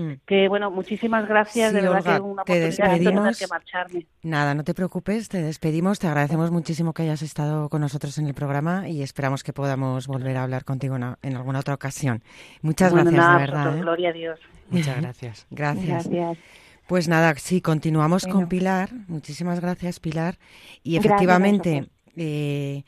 [0.00, 0.12] Mm.
[0.26, 3.36] Que bueno, muchísimas gracias, Sí, de verdad Olga, que una te despedimos.
[3.36, 4.06] que marcharme.
[4.22, 8.26] Nada, no te preocupes, te despedimos, te agradecemos muchísimo que hayas estado con nosotros en
[8.28, 12.22] el programa y esperamos que podamos volver a hablar contigo en, alguna otra ocasión.
[12.62, 13.58] Muchas Bueno, gracias, nada, de verdad.
[13.58, 13.82] vosotros, ¿eh?
[13.82, 14.40] Gloria a Dios.
[14.70, 15.46] Muchas gracias.
[15.50, 16.08] Gracias.
[16.08, 16.38] Gracias.
[16.86, 18.48] Pues nada, sí, continuamos con.
[18.48, 18.90] Pilar.
[19.08, 20.38] Muchísimas gracias, Pilar.
[20.84, 22.84] Y efectivamente, eh,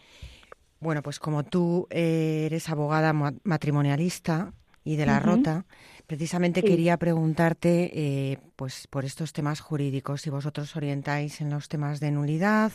[0.79, 4.53] bueno, pues como tú eres abogada ma- matrimonialista
[4.85, 5.20] y de la.
[5.20, 5.66] Rota,
[6.11, 6.66] precisamente Sí.
[6.66, 12.11] quería preguntarte, eh, pues por estos temas jurídicos, si vosotros orientáis en los temas de
[12.11, 12.73] nulidad,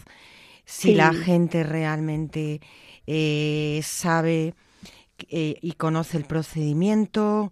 [0.63, 0.95] si Sí.
[0.95, 2.61] la gente realmente
[3.05, 4.53] eh, sabe
[5.27, 7.51] eh, y conoce el procedimiento,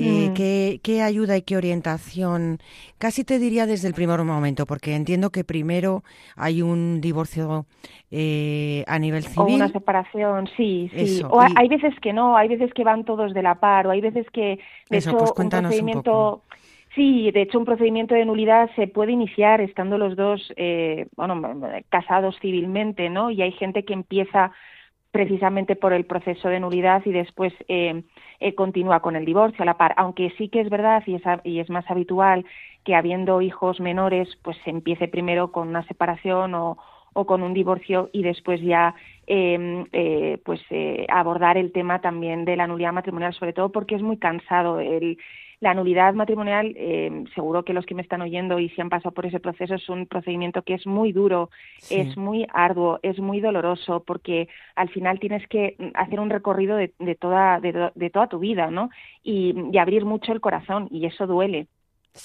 [0.00, 0.34] eh, Mm.
[0.34, 2.58] ¿qué, qué ayuda y qué orientación?
[2.98, 6.02] Casi te diría desde el primer momento, porque entiendo que primero
[6.36, 7.66] hay un divorcio
[8.10, 9.54] eh, a nivel O civil.
[9.56, 11.20] una separación, sí, sí.
[11.20, 13.56] Eso, o hay, y- hay veces que no, hay veces que van todos de la
[13.56, 14.58] par, o hay veces que,
[14.90, 16.42] de Eso, hecho, pues un cuéntanos un procedimiento...
[16.94, 21.40] Sí, de hecho, un procedimiento de nulidad se puede iniciar estando los dos, eh, bueno,
[21.90, 23.30] casados civilmente, ¿no?
[23.30, 24.50] Y hay gente que empieza
[25.10, 28.02] precisamente por el proceso de nulidad y después eh,
[28.40, 29.94] eh, continúa con el divorcio a la par.
[29.96, 32.44] Aunque sí que es verdad y es, y es más habitual
[32.84, 36.78] que habiendo hijos menores, pues se empiece primero con una separación o,
[37.12, 38.94] o con un divorcio y después ya
[39.26, 43.96] eh, eh, pues eh, abordar el tema también de la nulidad matrimonial, sobre todo porque
[43.96, 44.80] es muy cansado.
[44.80, 45.18] El,
[45.60, 49.12] la nulidad matrimonial, eh, seguro que los que me están oyendo y si han pasado
[49.14, 51.96] por ese proceso, es un procedimiento que es muy duro, Sí.
[51.96, 56.94] es muy arduo, es muy doloroso, porque al final tienes que hacer un recorrido de,
[56.98, 58.90] de toda, de, de toda tu vida, ¿no?
[59.22, 61.68] Y, y abrir mucho el corazón, y eso duele.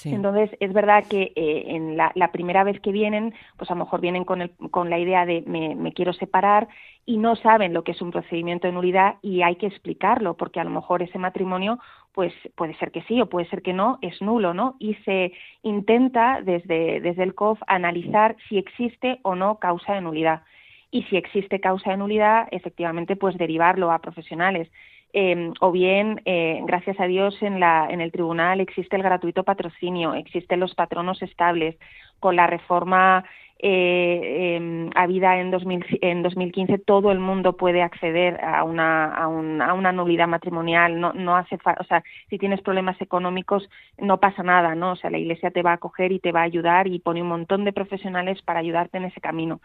[0.04, 3.84] Entonces, es verdad que eh, en la, la primera vez que vienen, pues a lo
[3.84, 6.68] mejor vienen con, el, con la idea de me, me quiero separar
[7.06, 10.60] y no saben lo que es un procedimiento de nulidad y hay que explicarlo, porque
[10.60, 11.78] a lo mejor ese matrimonio,
[12.12, 14.76] pues puede ser que sí o puede ser que no, es nulo, ¿no?
[14.78, 15.32] Y se
[15.62, 20.42] intenta desde, desde el COF analizar si existe o no causa de nulidad.
[20.90, 24.70] Y si existe causa de nulidad, efectivamente, pues derivarlo a profesionales.
[25.14, 29.44] Eh, o bien, eh, gracias a Dios, en, la, en el tribunal existe el gratuito
[29.44, 31.76] patrocinio, existen los patronos estables.
[32.18, 33.24] Con la reforma
[33.60, 39.28] eh, eh, habida en, 2000, en 2015, todo el mundo puede acceder a una, a,
[39.28, 41.00] un, a una nulidad matrimonial.
[41.00, 44.92] No, no hace o sea, si tienes problemas económicos, no pasa nada, ¿no?
[44.92, 47.22] O sea, la Iglesia te va a acoger y te va a ayudar y pone
[47.22, 49.60] un montón de profesionales para ayudarte en ese camino.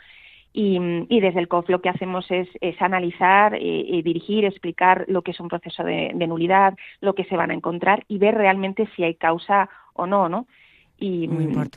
[0.51, 0.79] Y,
[1.09, 5.21] y, desde el COF lo que hacemos es, es analizar, eh, eh, dirigir, explicar lo
[5.21, 8.33] que es un proceso de, de, nulidad, lo que se van a encontrar y ver
[8.33, 10.47] realmente si hay causa o no, ¿no?
[10.97, 11.29] Y,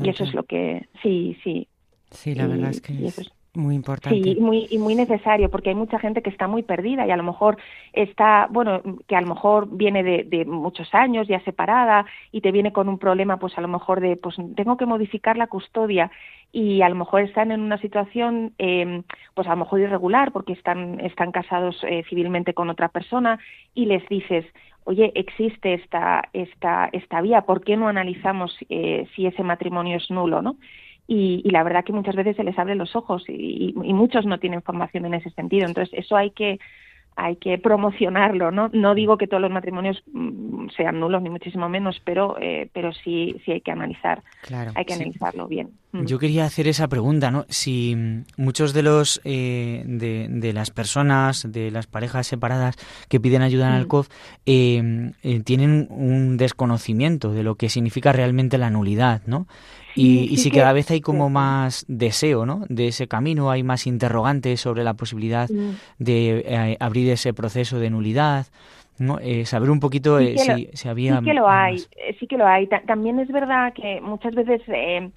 [0.02, 1.68] y eso es lo que, sí, sí.
[2.10, 4.22] Sí, la verdad es que es, es muy importante.
[4.22, 7.10] Sí, y muy, y muy necesario, porque hay mucha gente que está muy perdida y
[7.10, 7.58] a lo mejor
[7.92, 12.50] está, bueno, que a lo mejor viene de, de, muchos años ya separada y te
[12.50, 16.10] viene con un problema, pues a lo mejor de, pues tengo que modificar la custodia
[16.50, 19.02] y a lo mejor están en una situación, eh,
[19.34, 23.38] pues a lo mejor irregular, porque están, están casados eh, civilmente con otra persona
[23.74, 24.46] y les dices,
[24.84, 30.10] oye, existe esta, esta, esta vía, ¿por qué no analizamos eh, si ese matrimonio es
[30.10, 30.56] nulo, no?
[31.06, 34.24] Y, y, la verdad que muchas veces se les abren los ojos y, y, muchos
[34.24, 35.66] no tienen formación en ese sentido.
[35.66, 36.58] Entonces, eso hay que
[37.16, 38.70] hay que promocionarlo, ¿no?
[38.72, 42.92] No digo que todos los matrimonios mm, sean nulos ni muchísimo menos, pero eh, pero
[42.92, 45.02] sí sí hay que analizar, claro, hay que sí.
[45.02, 45.70] analizarlo bien.
[45.92, 46.06] Mm.
[46.06, 47.44] Yo quería hacer esa pregunta, ¿no?
[47.48, 47.94] Si
[48.38, 52.76] muchos de los eh, de, de, las personas, de las parejas separadas
[53.08, 54.08] que piden ayuda en el COF,
[54.46, 59.46] eh, eh, tienen un desconocimiento de lo que significa realmente la nulidad, ¿no?
[59.94, 62.64] Y, y, si cada vez hay como más deseo, ¿no?
[62.68, 65.48] De ese camino, hay más interrogantes sobre la posibilidad
[65.98, 68.46] de eh, abrir ese proceso de nulidad,
[68.98, 69.18] ¿no?
[69.20, 71.18] Eh, saber un poquito sí si, lo, si, había...
[71.18, 71.88] Sí que lo hay, más.
[72.18, 72.68] sí que lo hay.
[72.86, 74.62] También es verdad que muchas veces...
[74.68, 75.10] Eh,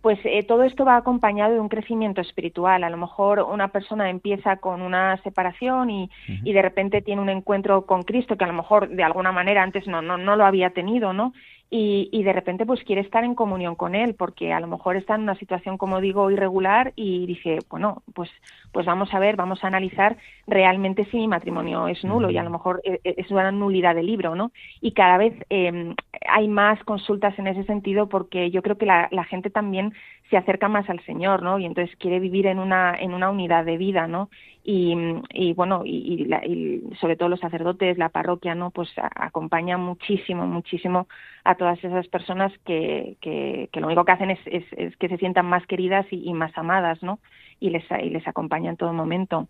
[0.00, 2.84] pues eh, todo esto va acompañado de un crecimiento espiritual.
[2.84, 6.40] A lo mejor una persona empieza con una separación y, uh -huh.
[6.44, 9.62] y, de repente tiene un encuentro con Cristo que a lo mejor de alguna manera
[9.62, 11.34] antes no, no, no lo había tenido, ¿no?
[11.72, 14.96] Y, y, de repente pues quiere estar en comunión con él porque a lo mejor
[14.96, 18.28] está en una situación como digo irregular y dice bueno pues
[18.72, 20.16] pues vamos a ver vamos a analizar
[20.48, 24.02] realmente si mi matrimonio es nulo y a lo mejor eh, es una nulidad de
[24.02, 24.50] libro no
[24.80, 25.94] y cada vez eh,
[26.26, 29.92] hay más consultas en ese sentido porque yo creo que la, la gente también
[30.30, 31.58] se acerca más al Señor, ¿no?
[31.58, 34.30] Y entonces quiere vivir en una en una unidad de vida, ¿no?
[34.62, 34.94] Y,
[35.30, 38.70] y bueno, y, y, la, y, sobre todo los sacerdotes, la parroquia, ¿no?
[38.70, 41.08] Pues acompaña muchísimo, muchísimo
[41.44, 45.08] a todas esas personas que, que, que lo único que hacen es, es, es, que
[45.08, 47.20] se sientan más queridas y, y más amadas, ¿no?
[47.58, 49.48] Y les, y les acompaña en todo momento.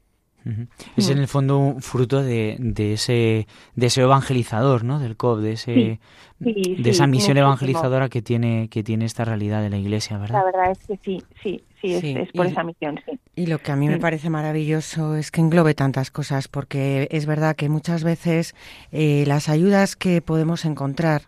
[0.96, 4.98] Es en el fondo un fruto de, de ese deseo evangelizador, ¿no?
[4.98, 6.00] Del COP, de ese sí,
[6.42, 7.38] sí, de esa sí, misión muchísimo.
[7.38, 10.38] evangelizadora que tiene que tiene esta realidad de la Iglesia, ¿verdad?
[10.38, 13.18] La verdad es que sí, sí, sí, es, es por y, esa misión, sí.
[13.36, 17.26] Y lo que a mí me parece maravilloso es que englobe tantas cosas, porque es
[17.26, 18.54] verdad que muchas veces
[18.92, 21.22] eh, las ayudas que podemos encontrar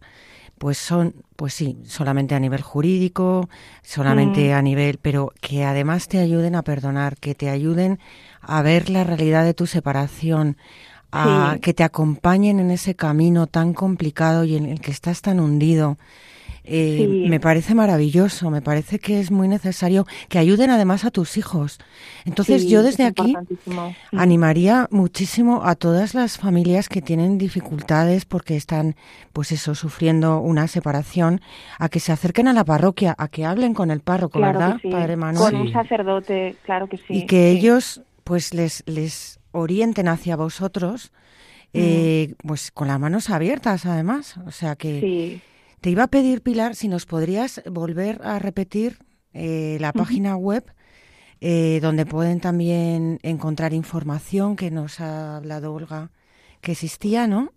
[0.62, 3.48] pues son, pues sí, solamente a nivel jurídico,
[3.82, 4.54] solamente mm.
[4.54, 7.98] a nivel, pero que además te ayuden a perdonar, que te ayuden
[8.40, 10.56] a ver la realidad de tu separación,
[11.10, 11.60] a sí.
[11.62, 15.96] que te acompañen en ese camino tan complicado y en el que estás tan hundido.
[16.64, 17.28] Eh, sí.
[17.28, 21.78] Me parece maravilloso, me parece que es muy necesario que ayuden además a tus hijos.
[22.24, 23.34] Entonces sí, yo desde aquí
[24.12, 28.94] animaría muchísimo a todas las familias que tienen dificultades porque están,
[29.32, 31.40] pues eso, sufriendo una separación,
[31.78, 34.78] a que se acerquen a la parroquia, a que hablen con el párroco, claro ¿verdad,
[34.80, 34.90] sí.
[34.90, 35.52] Padre Manuel?
[35.52, 37.04] Con un sacerdote, claro que sí.
[37.14, 41.10] Y que ellos, pues les, les orienten hacia vosotros,
[41.72, 41.78] mm.
[41.80, 45.00] eh, pues con las manos abiertas además, o sea que...
[45.00, 45.42] Sí
[45.82, 48.98] te iba a pedir, Pilar, si nos podrías volver a repetir
[49.34, 50.44] eh, la página uh -huh.
[50.44, 50.64] web
[51.40, 56.10] eh, donde pueden también encontrar información que nos ha hablado Olga
[56.60, 57.50] que existía, ¿no?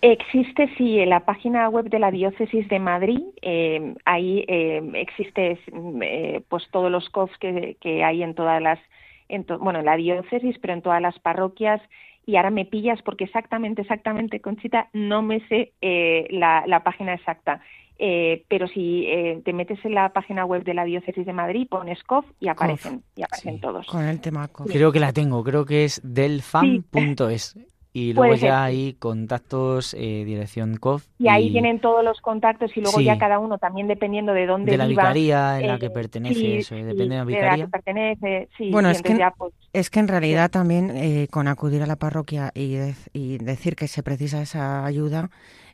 [0.00, 3.22] Existe, sí, en la página web de la Diócesis de Madrid.
[3.40, 5.60] Eh, ahí eh, existe
[6.02, 8.80] eh, pues todos los COFs que, que hay en todas las,
[9.28, 11.80] en to, bueno, en la diócesis, pero en todas las parroquias
[12.24, 17.14] y ahora me pillas porque exactamente, exactamente, Conchita, no me sé eh, la, la, página
[17.14, 17.60] exacta.
[17.98, 21.68] Eh, pero si eh, te metes en la página web de la Diócesis de Madrid,
[21.68, 23.04] pones COF y aparecen, COF.
[23.16, 23.86] y aparecen sí, todos.
[23.86, 24.70] Con el tema COF.
[24.70, 27.42] Creo que la tengo, creo que es delfam.es.
[27.42, 27.66] Sí.
[27.94, 31.06] Y luego ya hay contactos, eh, dirección COF.
[31.18, 33.04] Y, y, ahí tienen todos los contactos y luego sí.
[33.04, 35.90] ya cada uno también dependiendo de dónde De la viva, vicaría en eh, la que
[35.90, 37.50] pertenece, sí, eso, depende de la vicaría.
[37.50, 38.70] De la que pertenece, sí.
[38.70, 41.96] Bueno, es que, ya, pues, es que en realidad también eh, con acudir a la
[41.96, 45.28] parroquia y, de, y, decir que se precisa esa ayuda,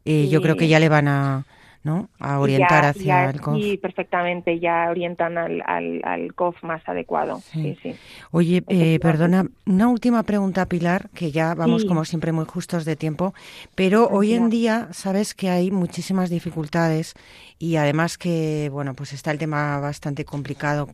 [0.05, 1.45] eh, yo creo que ya le van a
[1.89, 2.09] ¿no?
[2.21, 3.57] A orientar ya- hacia ya- el COF.
[3.61, 7.41] Sí, perfectamente, ya orientan al, al, al COF más adecuado.
[7.53, 7.95] Sí, sí.
[8.31, 11.89] Oye, eh, perdona, una última pregunta, Pilar, que ya vamos Sí.
[11.89, 13.33] como siempre muy justos de tiempo,
[13.75, 17.15] pero hoy en día sabes que hay muchísimas dificultades
[17.59, 20.89] y además que, bueno, pues está el tema bastante complicado,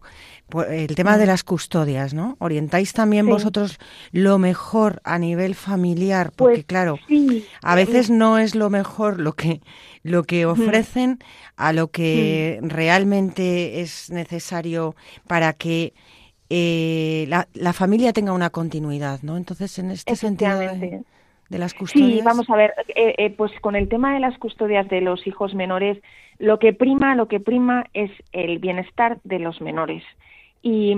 [0.69, 2.37] el tema de las custodias, ¿no?
[2.39, 3.29] ¿Orientáis también Mm.
[3.29, 3.33] Sí.
[3.33, 3.79] vosotros
[4.13, 6.33] lo mejor a nivel familiar?
[6.37, 9.61] Porque Pues claro, sí, a veces no es lo mejor lo que
[10.03, 11.19] lo que ofrecen
[11.57, 12.69] a lo que Mm.
[12.69, 14.95] realmente es necesario
[15.27, 15.93] para que
[16.51, 19.37] eh, la, la familia tenga una continuidad, ¿no?
[19.37, 23.77] Entonces, en este sentido de las custodias, Sí, vamos a ver, eh, eh, pues con
[23.77, 25.99] el tema de las custodias de los hijos menores,
[26.39, 30.03] lo que prima, lo que prima es el bienestar de los menores.
[30.67, 30.95] Y,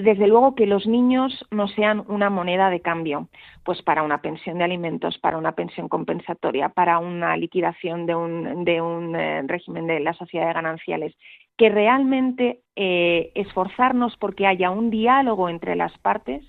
[0.00, 3.28] desde luego que los niños no sean una moneda de cambio,
[3.62, 8.64] pues para una pensión de alimentos, para una pensión compensatoria, para una liquidación de un,
[8.64, 11.14] de un eh, régimen de la sociedad de gananciales,
[11.58, 16.42] que realmente eh, esforzarnos porque haya un diálogo entre las partes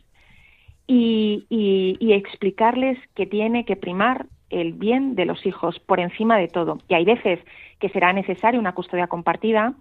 [0.87, 6.37] y, y- y explicarles que tiene que primar el bien de los hijos por encima
[6.37, 6.77] de todo.
[6.87, 7.39] Y hay veces
[7.79, 9.75] que será necesaria una custodia compartida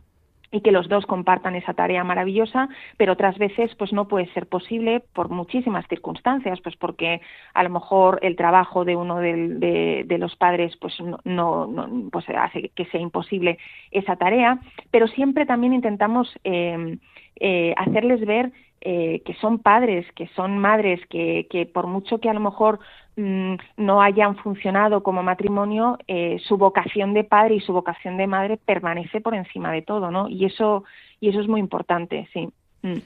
[0.50, 4.46] y que los dos compartan esa tarea maravillosa, pero otras veces pues no puede ser
[4.46, 7.20] posible por muchísimas circunstancias, pues porque
[7.54, 10.94] a lo mejor el trabajo de uno de, los padres pues
[11.24, 13.58] no, no- pues hace que sea imposible
[13.90, 14.58] esa tarea,
[14.90, 16.98] pero siempre también intentamos eh,
[17.40, 22.30] eh, hacerles ver eh, que son padres, que son madres, que, que por mucho que
[22.30, 22.78] a lo mejor
[23.18, 28.56] no hayan funcionado como matrimonio, eh, su vocación de padre y su vocación de madre
[28.56, 30.28] permanece por encima de todo, ¿no?
[30.28, 30.84] Y eso,
[31.20, 32.48] y eso es muy importante, sí.
[32.82, 32.98] Mm.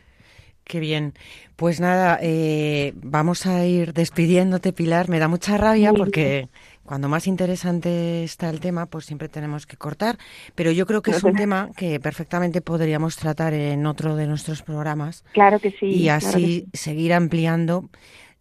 [0.64, 1.12] Qué bien.
[1.56, 5.08] Pues nada, eh, vamos a ir despidiéndote, Pilar.
[5.08, 6.46] Me da mucha rabia porque
[6.84, 10.18] cuando más interesante está el tema, pues siempre tenemos que cortar.
[10.54, 14.28] Pero yo creo que es un te- tema que perfectamente podríamos tratar en otro de
[14.28, 15.86] nuestros programas Claro que sí.
[15.86, 16.68] y claro así sí.
[16.74, 17.88] seguir ampliando.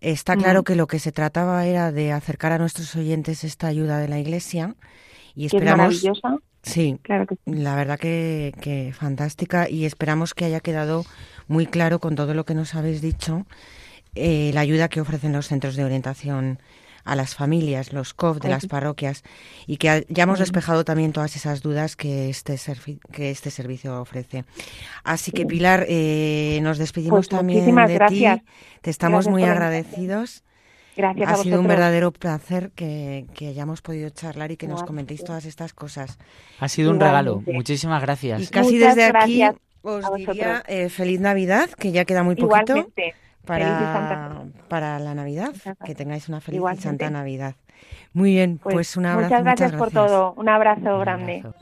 [0.01, 3.99] Está claro que lo que se trataba era de acercar a nuestros oyentes esta ayuda
[3.99, 4.75] de la Iglesia
[5.35, 6.37] y es esperamos, maravillosa.
[6.63, 7.41] sí, Claro que sí.
[7.45, 11.05] la verdad que, que fantástica y esperamos que haya quedado
[11.47, 13.45] muy claro con todo lo que nos habéis dicho
[14.15, 16.59] eh, la ayuda que ofrecen los centros de orientación
[17.03, 19.23] a las familias, los COF de las parroquias
[19.67, 23.99] y que ya hemos despejado también todas esas dudas que este, servi- que este servicio
[24.01, 24.45] ofrece.
[25.03, 28.39] Así que Pilar, eh, nos despedimos Pues también de gracias.
[28.39, 28.45] ti.
[28.81, 30.43] Te estamos Gracias muy agradecidos.
[30.97, 34.83] Gracias Ha a sido un verdadero placer que, que hayamos podido charlar y que nos
[34.83, 36.17] comentéis todas estas cosas.
[36.59, 37.41] Ha sido un regalo.
[37.47, 38.49] Muchísimas Y gracias.
[38.49, 39.41] casi Muchas desde aquí
[39.83, 43.15] os diría eh, feliz Navidad, que ya queda muy poquito Igualmente.
[43.45, 45.51] Para, para la Navidad.
[45.83, 47.55] Que tengáis una feliz y santa Navidad.
[48.13, 49.29] Muy bien, pues, Pues, un abrazo.
[49.29, 50.07] muchas gracias por gracias.
[50.11, 50.33] todo.
[50.37, 51.37] Un abrazo Un grande.
[51.39, 51.55] abrazo.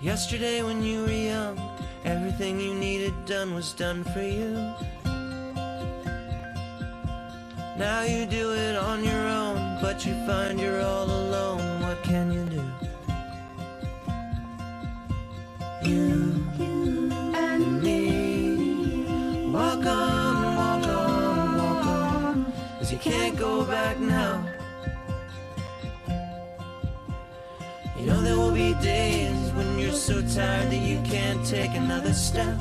[0.00, 1.58] Yesterday when you were young,
[2.04, 4.54] everything you needed done was done for you.
[7.76, 11.82] Now you do it on your own, but you find you're all alone.
[11.82, 12.62] What can you do?
[15.88, 16.29] You
[22.90, 24.44] 'cause you can't go back now.
[27.96, 32.12] You know there will be days when you're so tired that you can't take another
[32.12, 32.58] step.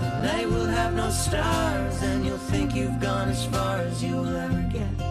[0.00, 4.36] The night will have no stars, and you'll think you've gone as far as you'll
[4.36, 5.09] ever get.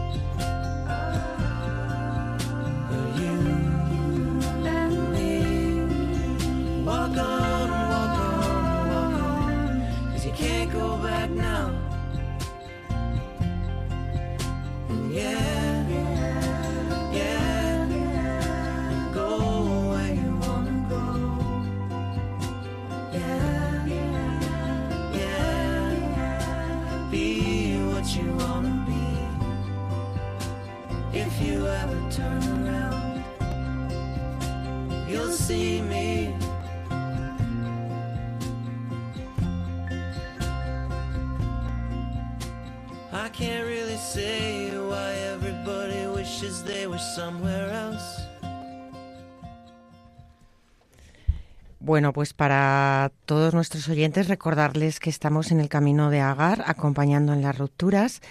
[51.80, 57.34] Bueno, pues para todos nuestros oyentes recordarles que estamos en el camino de Agar, acompañando
[57.34, 58.22] en las rupturas.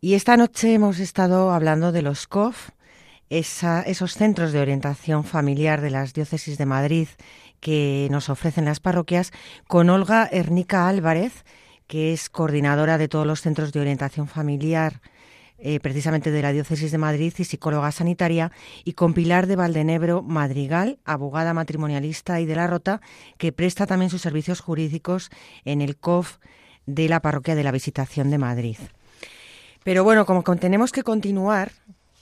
[0.00, 2.70] Y esta noche hemos estado hablando de los COF,
[3.30, 7.08] esos centros de orientación familiar de las diócesis de Madrid
[7.60, 9.32] que nos ofrecen las parroquias,
[9.66, 11.44] con Olga Ernica Álvarez,
[11.86, 15.00] que es coordinadora de todos los centros de orientación familiar
[15.58, 18.52] eh, precisamente de la Diócesis de Madrid y psicóloga sanitaria,
[18.84, 23.00] y con Pilar de Valdenebro Madrigal, abogada matrimonialista y de la Rota,
[23.38, 25.30] que presta también sus servicios jurídicos
[25.64, 26.36] en el COF
[26.86, 28.76] de la Parroquia de la Visitación de Madrid.
[29.82, 31.72] Pero bueno, como tenemos que continuar,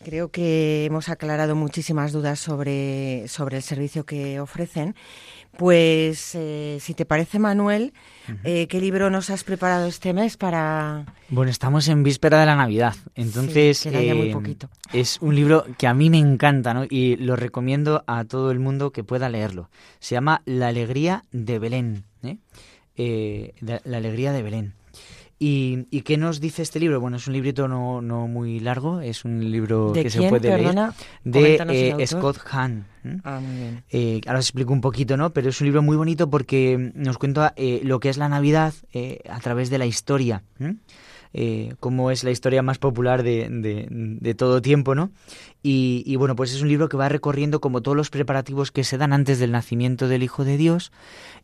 [0.04, 4.94] creo que hemos aclarado muchísimas dudas sobre, sobre el servicio que ofrecen.
[5.56, 7.92] Pues, eh, si te parece, Manuel,
[8.42, 11.04] eh, ¿qué libro nos has preparado este mes para...?
[11.28, 14.68] Bueno, estamos en víspera de la Navidad, entonces Sí, muy eh, poquito.
[14.92, 16.84] es un libro que a mí me encanta ¿no?
[16.88, 19.70] y lo recomiendo a todo el mundo que pueda leerlo.
[20.00, 22.04] Se llama La alegría de Belén.
[22.24, 22.38] ¿eh?
[22.96, 24.74] Eh, la alegría de Belén.
[25.38, 27.00] ¿Y, y qué nos dice este libro?
[27.00, 30.48] Bueno, es un librito no, no muy largo, es un libro ¿De que se puede
[30.48, 30.94] perdona?
[31.24, 32.06] leer de eh.
[32.06, 32.86] Scott Hahn.
[33.02, 33.20] ¿m?
[33.24, 33.84] Ah, muy bien.
[33.90, 35.30] Eh, ahora os explico un poquito, ¿no?
[35.32, 38.74] Pero es un libro muy bonito porque nos cuenta eh, lo que es la Navidad
[38.92, 40.42] eh, a través de la historia.
[40.60, 40.76] ¿m?
[41.36, 45.10] Eh, cómo es la historia más popular de, de- de todo tiempo, ¿no?
[45.66, 48.84] Y, y, bueno, pues es un libro que va recorriendo como todos los preparativos que
[48.84, 50.92] se dan antes del nacimiento del Hijo de Dios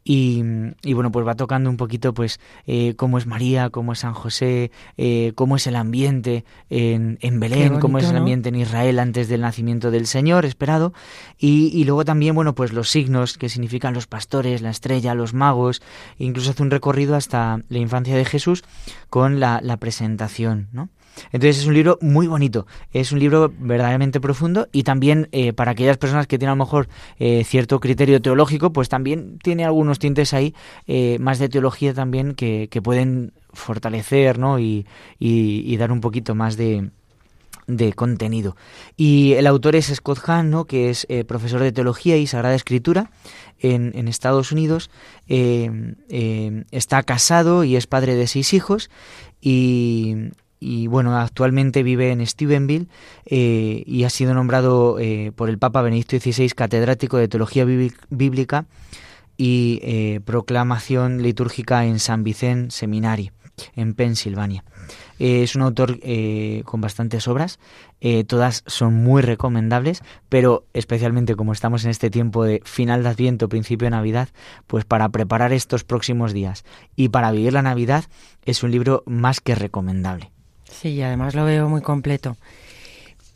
[0.05, 0.43] y,
[0.83, 4.13] y, bueno, pues va tocando un poquito pues eh, cómo es María, cómo es San
[4.13, 8.19] José, eh, cómo es el ambiente en, en Belén, cómo es el ¿no?
[8.19, 10.93] ambiente en Israel antes del nacimiento del Señor esperado
[11.39, 15.33] y, y luego también, bueno, pues los signos que significan los pastores, la estrella, los
[15.33, 15.81] magos,
[16.19, 18.65] incluso hace un recorrido hasta la infancia de Jesús
[19.09, 20.91] con la, la presentación, ¿no?
[21.33, 25.73] Entonces es un libro muy bonito, es un libro verdaderamente profundo y también eh, para
[25.73, 29.99] aquellas personas que tienen a lo mejor eh, cierto criterio teológico, pues también tiene algunos
[29.99, 30.55] tintes ahí
[30.87, 34.59] eh, más de teología también que, que pueden fortalecer ¿no?
[34.59, 34.87] y,
[35.19, 36.91] y- dar un poquito más de,
[37.67, 38.55] de contenido.
[38.97, 40.67] Y el autor es Scott Hahn, ¿no?
[40.67, 43.11] que es eh, profesor de teología y sagrada escritura
[43.59, 44.91] en, en Estados Unidos.
[45.29, 48.91] Eh, eh, está casado y es padre de seis hijos
[49.41, 50.15] y,
[50.61, 52.87] y, bueno, actualmente vive en Steubenville
[53.25, 57.97] eh, y ha sido nombrado eh, por el Papa Benedicto XVI catedrático de teología bíbli-
[58.11, 58.67] bíblica
[59.39, 63.33] y eh, proclamación litúrgica en San Vicente Seminari,
[63.75, 64.65] en Pensilvania.
[65.19, 65.99] Eh, es un autor
[66.65, 67.59] con bastantes obras,
[68.27, 73.49] todas son muy recomendables, pero especialmente como estamos en este tiempo de final de Adviento,
[73.49, 74.29] principio de Navidad,
[74.67, 76.65] pues para preparar estos próximos días
[76.97, 78.05] y para vivir la Navidad
[78.45, 80.33] es un libro más que recomendable.
[80.71, 82.37] Sí, y además lo veo muy completo.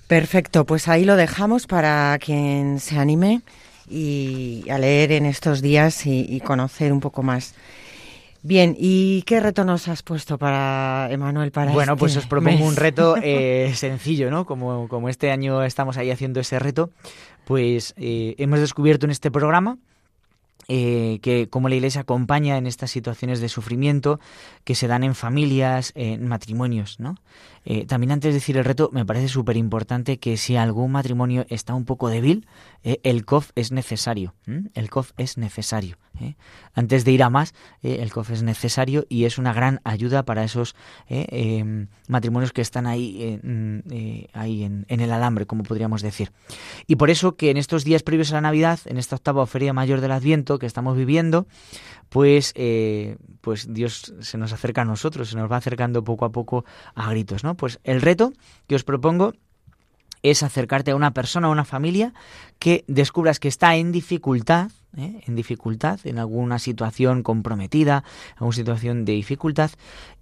[0.06, 3.40] Perfecto, pues ahí lo dejamos para quien se anime
[3.88, 7.54] y a leer en estos días y, y conocer un poco más.
[8.42, 12.58] Bien, ¿y qué reto nos has puesto para Emanuel para Bueno, este pues os propongo
[12.58, 12.68] mes?
[12.68, 14.44] un reto eh, sencillo, ¿no?
[14.44, 16.90] Como, como este año estamos ahí haciendo ese reto,
[17.46, 19.78] pues eh, hemos descubierto en este programa
[20.68, 24.20] eh, que cómo la Iglesia acompaña en estas situaciones de sufrimiento
[24.64, 27.16] que se dan en familias, en matrimonios, ¿no?
[27.64, 31.46] Eh, también antes de decir el reto, me parece súper importante que si algún matrimonio
[31.48, 32.46] está un poco débil,
[32.82, 34.34] eh, el COF es necesario.
[34.74, 35.96] El COF es necesario.
[36.20, 36.34] ¿eh?
[36.74, 40.44] Antes de ir a más, el COF es necesario y es una gran ayuda para
[40.44, 40.76] esos
[41.08, 43.78] eh, matrimonios que están ahí, mm,
[44.34, 46.30] ahí en, en el alambre, como podríamos decir.
[46.86, 49.72] Y por eso que en estos días previos a la Navidad, en esta octava feria
[49.72, 51.46] mayor del Adviento que estamos viviendo,
[52.10, 52.52] pues,
[53.40, 57.08] pues Dios se nos acerca a nosotros, se nos va acercando poco a poco a
[57.10, 57.53] gritos, ¿no?
[57.54, 58.32] Pues el reto
[58.66, 59.34] que os propongo
[60.22, 62.14] es acercarte a una persona, a una familia
[62.58, 65.20] que descubras que está en dificultad, ¿eh?
[65.26, 68.04] en dificultad, en alguna situación comprometida,
[68.36, 69.70] alguna situación de dificultad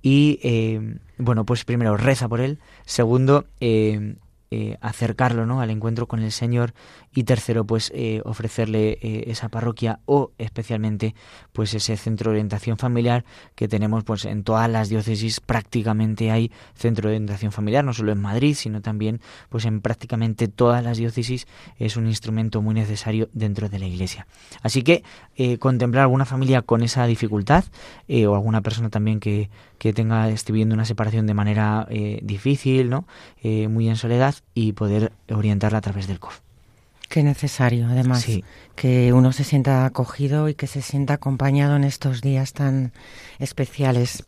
[0.03, 4.17] y eh, bueno, pues primero reza por él, segundo eh,
[4.55, 5.63] eh, acercarlo ¿no?
[5.63, 6.75] al encuentro con el Señor
[7.15, 11.15] y tercero pues eh, ofrecerle eh, esa parroquia o especialmente
[11.53, 16.51] pues ese centro de orientación familiar que tenemos pues en todas las diócesis prácticamente hay
[16.75, 20.97] centro de orientación familiar no solo en Madrid sino también pues en prácticamente todas las
[20.97, 21.47] diócesis
[21.79, 24.27] es un instrumento muy necesario dentro de la Iglesia.
[24.63, 25.03] Así que
[25.37, 27.65] eh, contemplar alguna familia con esa dificultad
[28.09, 31.87] eh, o alguna persona también que, que tenga esté viviendo una separación de manera
[32.23, 33.07] difícil no
[33.43, 36.41] muy en soledad y poder orientarla a través del COF
[37.13, 38.43] Qué necesario, además, Sí.
[38.75, 42.95] que uno se sienta acogido y que se sienta acompañado en estos días tan
[43.39, 44.25] especiales.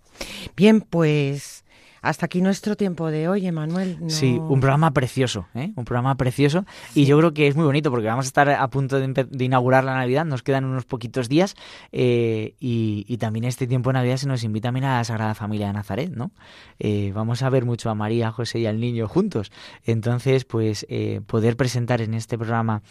[0.55, 1.64] Bien, pues
[2.05, 3.99] hasta aquí nuestro tiempo de hoy, Emanuel.
[4.01, 5.73] No- Sí, un programa precioso, ¿eh?
[5.75, 8.69] un programa precioso y yo creo que es muy bonito porque vamos a estar a
[8.69, 11.55] punto de, inaugurar la Navidad, nos quedan unos poquitos días
[11.93, 15.35] eh, y, y también este tiempo de Navidad se nos invita también a la Sagrada
[15.35, 16.31] Familia de Nazaret, ¿no?
[16.79, 19.51] Eh, vamos a ver mucho a María, a José y al niño juntos,
[19.85, 22.83] entonces pues eh, poder presentar en este programa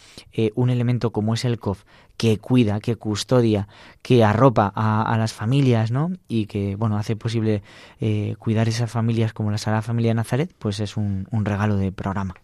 [0.54, 1.84] un elemento como es el COF
[2.16, 3.68] que cuida, que custodia,
[4.02, 6.12] que arropa a, las familias, ¿no?
[6.28, 7.62] Y que, bueno, hace posible
[8.00, 11.92] eh, cuidar esas familias como la Sagrada Familia de Nazaret, pues es un, regalo de
[11.92, 12.34] programa.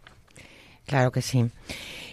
[0.87, 1.51] Claro que sí.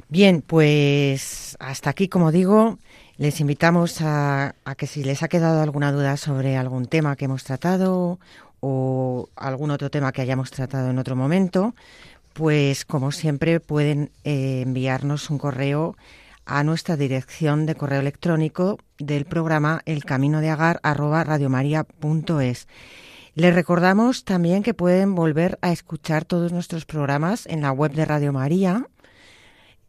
[0.10, 2.78] Bien, pues hasta aquí, como digo,
[3.18, 7.44] les invitamos a, que si les ha quedado alguna duda sobre algún tema que hemos
[7.44, 8.20] tratado
[8.60, 11.74] o algún otro tema que hayamos tratado en otro momento,
[12.34, 15.96] pues como siempre pueden eh, enviarnos un correo
[16.48, 20.80] a nuestra dirección de correo electrónico del programa El Camino de Agar
[23.36, 28.06] Les recordamos también que pueden volver a escuchar todos nuestros programas en la web de
[28.06, 28.88] Radio María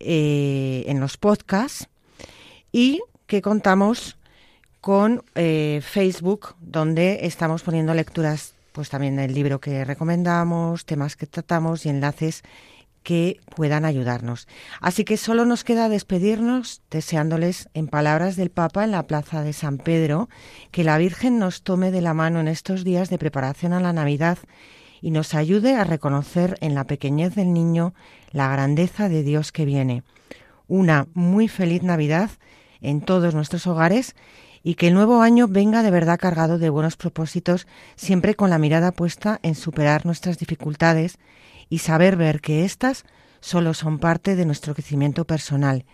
[0.00, 1.88] eh, en los podcasts
[2.72, 4.18] y que contamos
[4.80, 11.26] con eh, Facebook, donde estamos poniendo lecturas pues también del libro que recomendamos, temas que
[11.26, 12.42] tratamos y enlaces
[13.08, 14.46] que puedan ayudarnos.
[14.82, 19.54] Así que solo nos queda despedirnos deseándoles en palabras del Papa en la Plaza de
[19.54, 20.28] San Pedro
[20.72, 23.94] que la Virgen nos tome de la mano en estos días de preparación a la
[23.94, 24.36] Navidad
[25.00, 27.94] y nos ayude a reconocer en la pequeñez del niño
[28.30, 30.02] la grandeza de Dios que viene.
[30.66, 32.28] Una muy feliz Navidad
[32.82, 34.16] en todos nuestros hogares
[34.62, 38.58] y que el nuevo año venga de verdad cargado de buenos propósitos, siempre con la
[38.58, 41.18] mirada puesta en superar nuestras dificultades
[41.68, 43.04] y saber ver que éstas
[43.40, 45.84] solo son parte de nuestro crecimiento personal,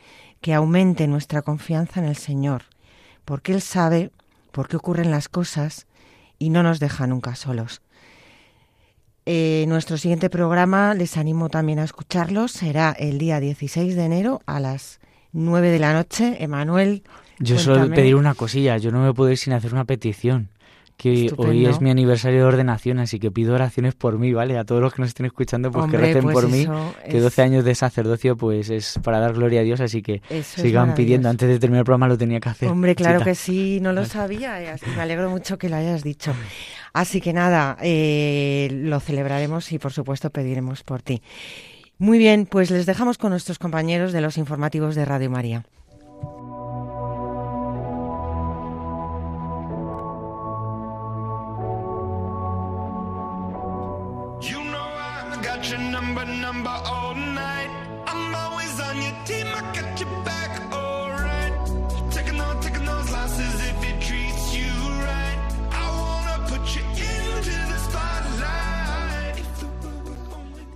[0.41, 2.65] que aumente nuestra confianza en el Señor,
[3.25, 4.11] porque Él sabe
[4.53, 5.87] por qué ocurren las cosas
[6.39, 7.83] y no nos deja nunca solos.
[9.27, 14.43] Eh, nuestro siguiente programa, les animo también a escucharlo, será el día 16 de enero
[14.45, 15.01] a las
[15.33, 16.37] 9 de la noche.
[16.43, 17.03] Emanuel.
[17.39, 20.51] Yo solo pedir una cosilla, yo no me puedo ir sin hacer una petición.
[20.97, 24.57] Que hoy es mi aniversario de ordenación, así que pido oraciones por mí, ¿vale?
[24.57, 26.67] A todos los que nos estén escuchando, pues que recen pues por mí,
[27.11, 30.95] que 12 años de sacerdocio, pues es para dar gloria a Dios, así que sigan
[30.95, 31.29] pidiendo.
[31.29, 32.69] Antes de terminar el programa lo tenía que hacer.
[32.69, 36.33] Hombre, claro que sí, no lo sabía, eh, me alegro mucho que lo hayas dicho.
[36.93, 41.23] Así que nada, eh, lo celebraremos y por supuesto pediremos por ti.
[41.99, 45.65] Muy bien, pues les dejamos con nuestros compañeros de los informativos de Radio María.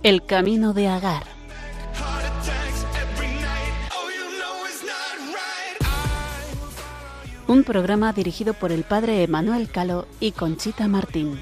[0.01, 1.23] El camino de Agar.
[7.47, 11.37] Un programa dirigido por el padre Emanuel Calo y Conchita Martín.